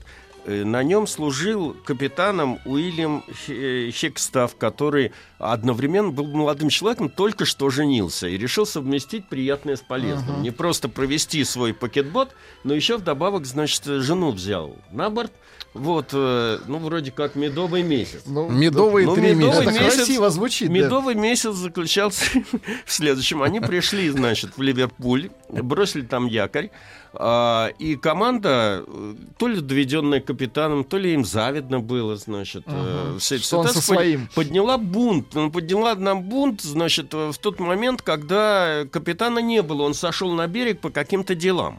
на 0.46 0.82
нем 0.82 1.06
служил 1.06 1.76
капитаном 1.84 2.58
Уильям 2.64 3.22
Хе- 3.46 3.90
Хекстав, 3.92 4.56
который 4.56 5.12
одновременно 5.38 6.10
был 6.10 6.26
молодым 6.26 6.68
человеком, 6.68 7.08
только 7.08 7.44
что 7.44 7.70
женился 7.70 8.28
и 8.28 8.36
решил 8.36 8.66
совместить 8.66 9.28
приятное 9.28 9.76
с 9.76 9.80
полезным. 9.80 10.42
Не 10.42 10.50
просто 10.50 10.88
провести 10.88 11.42
свой 11.44 11.72
пакетбот, 11.74 12.30
но 12.64 12.74
еще 12.74 12.96
вдобавок, 12.98 13.46
значит, 13.46 13.84
жену 13.84 14.30
взял 14.32 14.76
на 14.92 15.10
борт. 15.10 15.32
Вот, 15.72 16.08
э, 16.12 16.58
ну, 16.66 16.78
вроде 16.78 17.12
как 17.12 17.36
медовый 17.36 17.84
месяц. 17.84 18.22
Ну, 18.26 18.50
Медовые 18.50 19.06
ну, 19.06 19.14
три 19.14 19.34
медовый 19.36 19.66
месяца. 19.66 19.70
месяц- 19.84 19.96
красиво 19.98 20.30
звучит. 20.30 20.66
да. 20.66 20.74
Медовый 20.74 21.14
месяц 21.14 21.54
заключался 21.54 22.24
в 22.84 22.92
следующем. 22.92 23.40
Они 23.40 23.60
пришли, 23.60 24.10
значит, 24.10 24.56
в 24.56 24.62
Ливерпуль, 24.62 25.30
бросили 25.48 26.02
там 26.02 26.26
якорь, 26.26 26.70
а, 27.12 27.68
и 27.78 27.94
команда, 27.94 28.84
э, 28.84 29.14
то 29.38 29.46
ли 29.46 29.60
доведенная 29.60 30.18
капитаном, 30.34 30.84
то 30.84 30.96
ли 30.98 31.12
им 31.14 31.24
завидно 31.24 31.80
было, 31.80 32.16
значит. 32.16 32.62
Ага. 32.66 33.14
э, 33.14 33.18
вся 33.18 33.36
эта 33.36 33.44
Что 33.44 33.58
он 33.58 33.66
со 33.66 33.72
ситуация 33.74 33.94
своим. 33.94 34.28
Подняла 34.34 34.78
бунт. 34.78 35.34
Ну, 35.34 35.50
Подняла 35.50 35.94
нам 35.94 36.22
бунт, 36.22 36.60
значит, 36.62 37.12
э, 37.14 37.30
в 37.32 37.38
тот 37.38 37.58
момент, 37.60 38.02
когда 38.02 38.84
капитана 38.90 39.40
не 39.40 39.62
было. 39.62 39.82
Он 39.82 39.94
сошел 39.94 40.30
на 40.32 40.46
берег 40.46 40.80
по 40.80 40.90
каким-то 40.90 41.34
делам. 41.34 41.78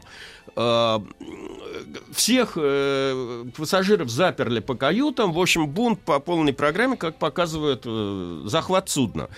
Э, 0.56 0.98
Всех 2.12 2.52
э, 2.56 3.44
пассажиров 3.56 4.08
заперли 4.10 4.60
по 4.60 4.74
каютам. 4.74 5.32
В 5.32 5.38
общем, 5.40 5.66
бунт 5.68 6.00
по 6.02 6.20
полной 6.20 6.52
программе, 6.52 6.96
как 6.96 7.16
показывает 7.18 7.82
э, 7.86 8.42
захват 8.44 8.88
судна. 8.90 9.28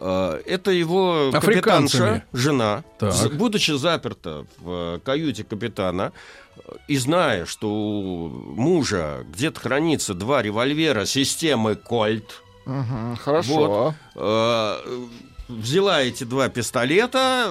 Э, 0.00 0.40
Это 0.44 0.70
его 0.72 1.30
капитанша, 1.32 2.24
жена, 2.32 2.84
Так. 2.98 3.34
будучи 3.36 3.72
заперта 3.72 4.44
в 4.58 5.00
каюте 5.04 5.44
капитана, 5.44 6.12
и 6.88 6.96
зная, 6.96 7.46
что 7.46 7.68
у 7.70 8.28
мужа 8.28 9.24
где-то 9.32 9.60
хранится 9.60 10.14
два 10.14 10.42
револьвера 10.42 11.04
системы 11.06 11.74
Кольт, 11.76 12.42
Мгм, 12.64 13.16
Хорошо. 13.22 13.94
э, 14.16 14.74
взяла 15.48 16.02
эти 16.02 16.24
два 16.24 16.48
пистолета, 16.48 17.48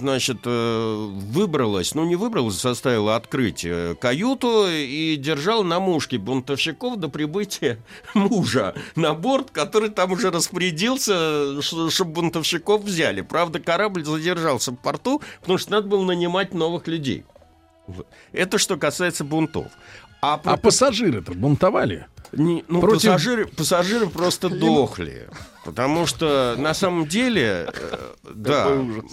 значит, 0.00 0.38
э, 0.44 1.06
выбралась, 1.30 1.94
ну 1.94 2.04
не 2.04 2.16
выбралась, 2.16 2.60
заставила 2.60 3.14
открыть 3.14 3.64
э, 3.64 3.94
каюту 4.00 4.66
и 4.68 5.14
держала 5.16 5.62
на 5.62 5.78
мушке 5.78 6.18
бунтовщиков 6.18 6.96
до 6.96 7.08
прибытия 7.08 7.78
мужа 8.14 8.74
на 8.96 9.14
борт, 9.14 9.52
который 9.52 9.90
там 9.90 10.10
уже 10.10 10.32
распорядился, 10.32 11.62
чтобы 11.62 12.10
бунтовщиков 12.12 12.82
взяли. 12.82 13.20
Правда, 13.20 13.60
корабль 13.60 14.04
задержался 14.04 14.72
в 14.72 14.76
порту, 14.76 15.22
потому 15.40 15.58
что 15.58 15.70
надо 15.70 15.86
было 15.86 16.04
нанимать 16.04 16.52
новых 16.54 16.88
людей. 16.88 17.24
Это 18.32 18.58
что 18.58 18.76
касается 18.76 19.24
бунтов. 19.24 19.66
А, 20.22 20.38
про 20.38 20.52
А 20.54 20.56
пассажиры-то 20.56 21.32
бунтовали? 21.32 22.06
не- 22.32 22.64
ну, 22.68 22.80
Против- 22.80 23.12
пассажиры, 23.12 23.46
пассажиры 23.46 24.06
просто 24.08 24.48
дохли. 24.48 25.28
Потому 25.64 26.06
что 26.06 26.54
на 26.58 26.74
самом 26.74 27.06
деле, 27.06 27.68
э, 27.72 27.98
да, 28.34 28.70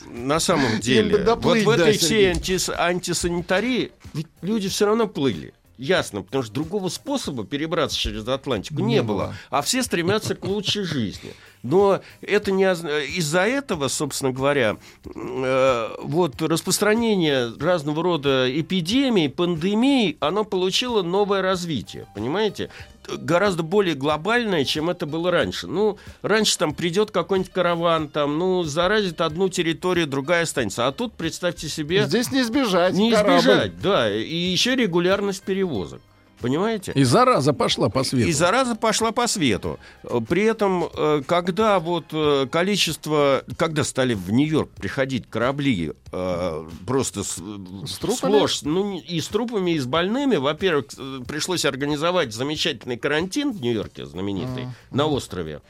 на 0.09 0.39
самом 0.39 0.79
деле, 0.79 1.23
вот 1.35 1.57
в 1.57 1.69
этой 1.69 1.97
всей 1.97 2.31
антисанитарии 2.31 3.91
ведь 4.13 4.27
люди 4.41 4.69
все 4.69 4.85
равно 4.85 5.07
плыли. 5.07 5.53
Ясно, 5.83 6.21
потому 6.21 6.43
что 6.43 6.53
другого 6.53 6.87
способа 6.87 7.43
перебраться 7.43 7.97
через 7.97 8.25
Атлантику 8.25 8.79
не, 8.79 8.95
Не 8.95 9.03
было. 9.03 9.17
было. 9.17 9.35
А 9.49 9.61
все 9.61 9.83
стремятся 9.83 10.33
к 10.33 10.45
лучшей 10.45 10.83
жизни. 10.83 11.33
Но 11.61 11.99
это 12.21 12.53
не 12.53 12.63
из-за 12.63 13.41
этого, 13.41 13.89
собственно 13.89 14.31
говоря, 14.31 14.77
э, 15.05 15.89
вот 16.01 16.41
распространение 16.41 17.53
разного 17.59 18.01
рода 18.01 18.47
эпидемий, 18.49 19.29
пандемий, 19.29 20.15
оно 20.21 20.45
получило 20.45 21.03
новое 21.03 21.41
развитие, 21.41 22.07
понимаете? 22.15 22.69
Гораздо 23.07 23.63
более 23.63 23.95
глобальное, 23.95 24.65
чем 24.65 24.89
это 24.89 25.05
было 25.05 25.31
раньше. 25.31 25.67
Ну, 25.67 25.97
раньше 26.21 26.57
там 26.57 26.73
придет 26.73 27.11
какой-нибудь 27.11 27.51
караван, 27.51 28.09
там, 28.09 28.37
ну, 28.37 28.63
заразит 28.63 29.21
одну 29.21 29.49
территорию, 29.49 30.07
другая 30.07 30.43
останется. 30.43 30.87
А 30.87 30.91
тут, 30.91 31.13
представьте 31.13 31.67
себе, 31.69 32.05
Здесь 32.05 32.31
не 32.31 32.41
избежать. 32.41 32.93
не 32.93 33.11
корабль. 33.11 33.39
избежать, 33.41 33.81
да, 33.81 34.13
и 34.13 34.35
еще 34.35 34.75
регулярность 34.75 35.43
перевозок. 35.43 36.01
Понимаете? 36.43 36.91
И 36.93 37.05
зараза 37.05 37.53
пошла 37.53 37.87
по 37.87 38.03
свету. 38.03 38.27
И 38.27 38.33
зараза 38.33 38.75
пошла 38.75 39.13
по 39.13 39.27
свету. 39.27 39.79
При 40.27 40.43
этом, 40.43 40.89
э, 40.93 41.21
когда 41.25 41.79
вот 41.79 42.07
э, 42.11 42.47
количество, 42.51 43.45
когда 43.55 43.85
стали 43.85 44.13
в 44.13 44.29
Нью-Йорк 44.29 44.69
приходить 44.71 45.29
корабли 45.29 45.93
э, 46.11 46.69
просто 46.85 47.23
с, 47.23 47.37
С 47.85 47.97
трупами? 47.97 48.33
сплошь, 48.33 48.61
ну 48.63 48.99
и 48.99 49.21
с 49.21 49.27
трупами, 49.29 49.71
и 49.71 49.79
с 49.79 49.85
больными, 49.85 50.35
во-первых, 50.35 50.87
пришлось 51.25 51.63
организовать 51.63 52.33
замечательный 52.33 52.97
карантин 52.97 53.53
в 53.53 53.61
Нью-Йорке, 53.61 54.05
знаменитый, 54.05 54.67
на 54.91 55.05
острове 55.05 55.61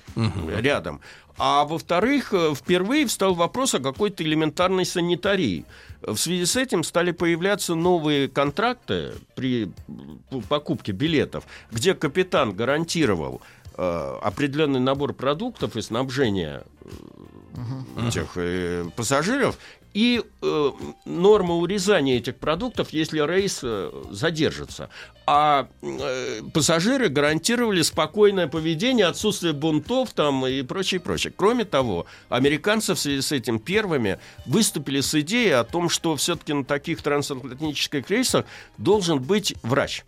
рядом. 0.58 1.02
А 1.38 1.66
во-вторых, 1.66 2.34
э, 2.34 2.54
впервые 2.56 3.08
встал 3.08 3.34
вопрос 3.34 3.74
о 3.74 3.80
какой-то 3.80 4.24
элементарной 4.24 4.86
санитарии. 4.86 5.66
В 6.02 6.18
связи 6.18 6.46
с 6.46 6.56
этим 6.56 6.84
стали 6.84 7.12
появляться 7.12 7.76
новые 7.76 8.28
контракты 8.28 9.14
при 9.36 9.72
м, 9.88 10.22
покупке 10.48 10.92
билетов, 10.92 11.46
где 11.72 11.96
капитан 11.96 12.54
гарантировал 12.54 13.42
э, 13.78 14.18
определенный 14.22 14.80
набор 14.80 15.14
продуктов 15.14 15.76
и 15.76 15.82
снабжения 15.82 16.64
э, 16.82 18.08
этих 18.08 18.32
э, 18.36 18.86
пассажиров 18.96 19.58
и 19.94 20.24
э, 20.42 20.72
норма 21.06 21.56
урезания 21.56 22.18
этих 22.18 22.38
продуктов, 22.38 22.90
если 22.92 23.20
рейс 23.26 23.60
э, 23.64 23.92
задержится. 24.12 24.90
А 25.26 25.68
э, 25.82 26.42
пассажиры 26.54 27.10
гарантировали 27.10 27.82
спокойное 27.82 28.48
поведение, 28.48 29.06
отсутствие 29.06 29.54
бунтов 29.54 30.14
там 30.14 30.46
и 30.46 30.62
прочее, 30.64 31.00
прочее. 31.00 31.34
Кроме 31.36 31.66
того, 31.66 32.06
американцы 32.30 32.94
в 32.94 33.00
связи 33.00 33.22
с 33.22 33.32
этим 33.32 33.60
первыми 33.60 34.20
выступили 34.46 35.02
с 35.02 35.14
идеей 35.22 35.52
о 35.52 35.64
том, 35.64 35.90
что 35.90 36.16
все-таки 36.16 36.54
на 36.54 36.66
таких 36.66 37.02
трансатлантических 37.02 38.10
рейсах 38.10 38.46
должен 38.78 39.22
быть 39.22 39.54
врач. 39.64 40.04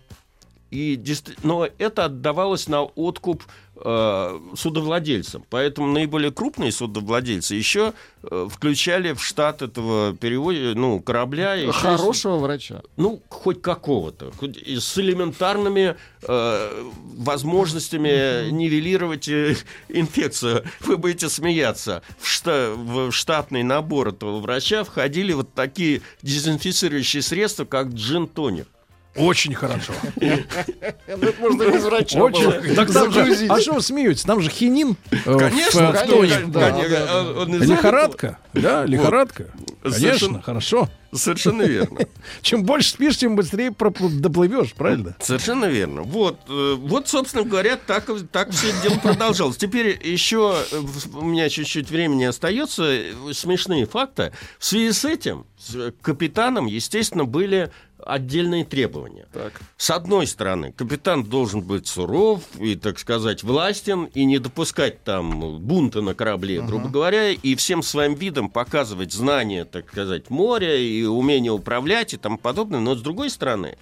И, 0.72 1.02
но 1.44 1.68
это 1.78 2.06
отдавалось 2.06 2.68
на 2.68 2.84
откуп 2.84 3.44
э, 3.78 4.40
судовладельцам. 4.58 5.46
Поэтому 5.50 5.88
наиболее 5.88 6.32
крупные 6.32 6.72
судовладельцы 6.72 7.56
еще 7.56 7.94
э, 8.24 8.48
включали 8.52 9.14
в 9.14 9.24
штат 9.24 9.62
этого 9.62 10.16
перевода, 10.16 10.74
ну, 10.76 11.00
корабля. 11.00 11.56
и- 11.56 11.70
Хорошего 11.72 12.38
врача. 12.38 12.82
ну, 12.98 13.22
хоть 13.30 13.62
какого-то. 13.62 14.32
Хоть 14.38 14.58
и 14.58 14.78
с 14.80 14.98
элементарными 14.98 15.96
э, 16.28 16.84
возможностями 17.18 18.50
нивелировать 18.50 19.28
э, 19.30 19.56
инфекцию. 19.90 20.64
Вы 20.82 20.98
будете 20.98 21.30
смеяться. 21.30 22.02
В, 22.20 22.26
шта- 22.26 22.74
в 22.76 23.12
штатный 23.12 23.64
набор 23.64 24.10
этого 24.10 24.40
врача 24.40 24.84
входили 24.84 25.32
вот 25.34 25.54
такие 25.54 26.02
дезинфицирующие 26.22 27.22
средства, 27.22 27.66
как 27.66 27.90
джин-тоник. 27.90 28.68
Очень 29.16 29.54
хорошо. 29.54 29.94
Ну, 30.16 31.34
можно 31.40 31.64
без 31.72 31.84
врача 31.84 32.20
Очень. 32.22 32.76
Так 32.76 32.92
там 32.92 33.12
же, 33.12 33.48
а 33.50 33.60
что 33.62 33.74
вы 33.74 33.82
смеетесь? 33.82 34.24
Там 34.24 34.42
же 34.42 34.50
хинин. 34.50 34.98
э, 35.12 35.38
Конечно, 35.38 35.94
конечно, 35.94 37.46
Лихорадка. 37.66 38.40
Да, 38.54 38.86
лихорадка. 38.86 39.52
Конечно, 39.82 40.42
хорошо. 40.42 40.90
Совершенно 41.14 41.62
верно. 41.64 42.00
Чем 42.42 42.64
больше 42.64 42.90
спишь, 42.90 43.18
тем 43.18 43.36
быстрее 43.36 43.72
доплывешь, 43.72 44.74
правильно? 44.74 45.16
Совершенно 45.22 45.66
верно. 45.66 46.02
Вот, 46.02 46.40
э, 46.50 46.76
вот, 46.78 47.08
собственно 47.08 47.44
говоря, 47.44 47.78
так, 47.78 48.10
так 48.32 48.52
все 48.52 48.70
это 48.70 48.82
дело 48.90 49.00
продолжалось. 49.00 49.56
Теперь 49.58 49.98
еще 50.04 50.56
э, 50.72 50.82
у 51.14 51.24
меня 51.24 51.48
чуть-чуть 51.50 51.90
времени 51.90 52.26
остается. 52.26 53.00
Смешные 53.32 53.86
факты. 53.86 54.34
В 54.60 54.66
связи 54.66 54.92
с 54.92 55.06
этим 55.06 55.46
с 55.58 55.94
капитаном, 56.02 56.66
естественно, 56.66 57.24
были 57.26 57.72
отдельные 58.06 58.64
требования. 58.64 59.28
Так. 59.34 59.60
С 59.78 59.90
одной 59.90 60.28
стороны, 60.28 60.72
капитан 60.72 61.24
должен 61.24 61.62
быть 61.62 61.88
суров 61.88 62.44
и, 62.60 62.76
так 62.76 63.00
сказать, 63.00 63.44
властен, 63.44 64.06
и 64.06 64.26
не 64.26 64.38
допускать 64.38 65.04
там 65.04 65.60
бунта 65.60 66.02
на 66.02 66.14
корабле, 66.14 66.62
грубо 66.62 66.88
говоря, 66.90 67.32
и 67.32 67.56
всем 67.56 67.82
своим 67.82 68.14
видом 68.14 68.50
показывать 68.50 69.12
знания, 69.12 69.66
так 69.66 69.90
сказать, 69.90 70.30
моря 70.30 70.78
и 70.78 71.04
умение 71.04 71.52
управлять 71.52 72.14
и 72.14 72.18
тому 72.18 72.38
подобное. 72.38 72.80
Но 72.80 72.96
с 72.96 73.02
другой 73.02 73.30
стороны, 73.30 73.78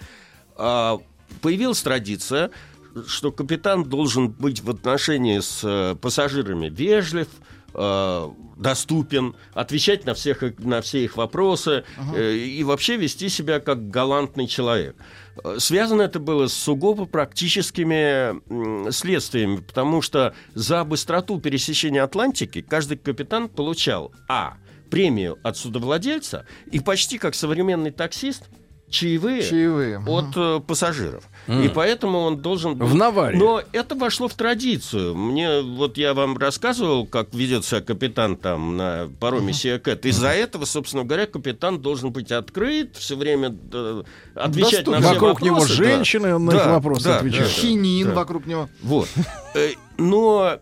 а, 0.56 1.00
появилась 1.42 1.82
традиция, 1.82 2.50
что 3.08 3.32
капитан 3.32 3.84
должен 3.84 4.30
быть 4.30 4.62
в 4.62 4.70
отношении 4.70 5.40
с 5.40 5.62
э, 5.64 5.96
пассажирами 5.96 6.70
вежлив, 6.70 7.28
э, 7.74 8.30
доступен, 8.58 9.36
отвечать 9.54 10.06
на, 10.06 10.14
всех, 10.14 10.44
на 10.60 10.82
все 10.82 11.04
их 11.04 11.18
вопросы 11.18 11.84
э, 12.16 12.34
и 12.34 12.64
вообще 12.64 12.98
вести 12.98 13.30
себя 13.30 13.60
как 13.60 13.90
галантный 13.90 14.48
человек. 14.48 14.96
Э, 15.44 15.58
Связано 15.60 16.04
это 16.04 16.20
было 16.20 16.48
с 16.48 16.54
сугубо 16.54 17.06
практическими 17.06 18.92
следствиями, 18.92 19.58
потому 19.58 20.02
что 20.02 20.34
за 20.54 20.84
быстроту 20.84 21.40
пересечения 21.40 22.04
Атлантики 22.04 22.62
каждый 22.62 22.98
капитан 22.98 23.50
получал 23.50 24.12
а. 24.28 24.56
премию 24.90 25.40
от 25.44 25.58
судовладельца 25.58 26.46
и 26.72 26.80
почти 26.80 27.18
как 27.18 27.36
современный 27.36 27.92
таксист 27.92 28.50
чаевые, 28.94 29.42
Чаевые. 29.44 30.00
от 30.06 30.38
э, 30.38 30.60
пассажиров. 30.66 31.24
И 31.48 31.70
поэтому 31.74 32.20
он 32.20 32.38
должен 32.42 32.76
В 32.76 32.96
наваре. 32.96 33.38
Но 33.38 33.62
это 33.74 33.96
вошло 33.96 34.28
в 34.30 34.34
традицию. 34.36 35.16
Мне 35.16 35.62
вот 35.62 35.98
я 35.98 36.14
вам 36.14 36.38
рассказывал, 36.38 37.06
как 37.06 37.34
ведет 37.34 37.66
себя 37.66 37.82
капитан 37.82 38.38
там 38.38 38.78
на 38.78 39.10
пароме 39.20 39.52
Сиакет. 39.52 40.06
Из-за 40.06 40.30
этого, 40.30 40.66
собственно 40.66 41.04
говоря, 41.04 41.26
капитан 41.26 41.80
должен 41.82 42.12
быть 42.12 42.32
открыт, 42.32 42.96
все 42.96 43.18
время 43.18 43.54
э, 43.74 44.04
отвечать 44.36 44.88
на 44.88 45.00
Доступен. 45.00 45.02
все 45.02 45.14
Вокруг 45.14 45.42
него 45.42 45.56
вопросы, 45.56 45.78
да. 45.78 45.84
женщины, 45.84 46.36
он 46.36 46.46
на 46.46 46.52
их 46.52 46.58
Да, 46.58 46.72
вопросы 46.74 47.04
да, 47.06 47.18
отвечает. 47.18 47.44
да. 47.46 47.50
Хинин 47.50 48.08
Да. 48.10 48.14
вокруг 48.14 48.46
него. 48.46 48.70
Вот. 48.82 49.10
Но 49.98 50.60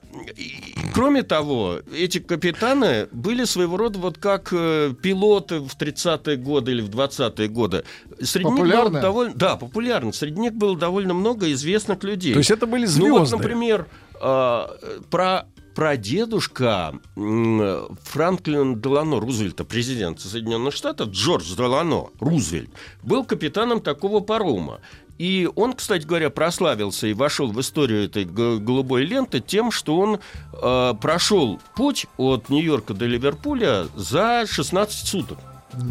кроме 0.94 1.24
того, 1.24 1.80
эти 1.96 2.20
капитаны 2.20 3.08
были 3.12 3.46
своего 3.46 3.78
рода 3.78 4.00
вот 4.00 4.18
как 4.18 4.50
э, 4.52 4.94
пилоты 5.02 5.60
в 5.60 5.76
30-е 5.78 6.36
годы 6.38 6.72
или 6.72 6.82
в 6.82 6.90
20-е 6.90 7.48
годы. 7.48 7.84
Среди 8.20 8.50
них 8.50 8.56
было 8.60 8.66
Популярны? 8.66 9.02
довольно, 9.02 9.34
да, 9.36 9.56
популярно. 9.56 10.12
Среди 10.12 10.40
них 10.40 10.54
было 10.54 10.78
довольно 10.78 11.14
много 11.14 11.52
известных 11.54 12.04
людей. 12.04 12.34
То 12.34 12.40
есть 12.40 12.52
это 12.52 12.68
были 12.68 12.86
звезды. 12.86 13.10
Ну 13.10 13.20
вот, 13.20 13.32
например, 13.32 13.88
э, 14.22 14.66
про 15.10 15.46
прадедушка 15.76 16.94
м, 17.16 17.98
Франклина 18.04 18.76
Делано 18.76 19.20
Рузвельта, 19.20 19.64
президента 19.64 20.28
Соединенных 20.28 20.74
Штатов, 20.74 21.10
Джордж 21.10 21.56
Делано 21.56 22.08
Рузвельт, 22.20 22.70
был 23.04 23.24
капитаном 23.24 23.82
такого 23.82 24.20
парома. 24.20 24.82
И 25.22 25.48
он, 25.56 25.74
кстати 25.74 26.04
говоря, 26.04 26.32
прославился 26.32 27.06
и 27.06 27.14
вошел 27.14 27.52
в 27.52 27.60
историю 27.62 28.06
этой 28.06 28.26
голубой 28.26 29.06
ленты 29.06 29.40
тем, 29.40 29.70
что 29.70 30.00
он 30.00 30.20
э, 30.54 30.94
прошел 31.00 31.60
путь 31.76 32.08
от 32.18 32.50
Нью-Йорка 32.50 32.96
до 32.96 33.06
Ливерпуля 33.06 33.86
за 33.96 34.46
16 34.48 35.08
суток. 35.08 35.38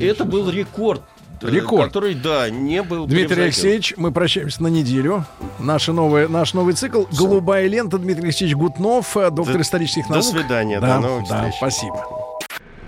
И 0.01 0.05
это 0.05 0.25
был 0.25 0.51
рекорд. 0.51 1.03
э, 1.43 1.49
Рекорд. 1.49 1.85
Который, 1.93 2.15
да, 2.15 2.51
не 2.51 2.83
был 2.83 3.07
Дмитрий. 3.07 3.43
Алексеевич, 3.45 3.95
мы 3.97 4.11
прощаемся 4.11 4.65
на 4.65 4.67
неделю. 4.67 5.25
Наша 5.61 5.93
новая, 5.93 6.27
наш 6.27 6.53
новый 6.53 6.75
цикл 6.75 7.05
«Голубая 7.17 7.69
лента». 7.69 7.99
Дмитрий 7.99 8.25
Алексеевич 8.25 8.57
Гутнов, 8.57 9.17
э, 9.17 9.31
доктор 9.31 9.55
До- 9.59 9.63
исторических 9.63 10.09
до 10.09 10.15
наук. 10.15 10.25
свидания, 10.25 10.81
Да, 10.81 10.97
до 10.97 11.07
новых 11.07 11.29
да, 11.29 11.37
встреч. 11.37 11.55
спасибо. 11.57 12.05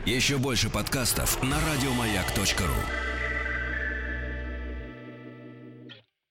Еще 0.06 0.38
больше 0.38 0.70
подкастов 0.70 1.40
на 1.40 1.54
радиомаяк.ру. 1.72 3.11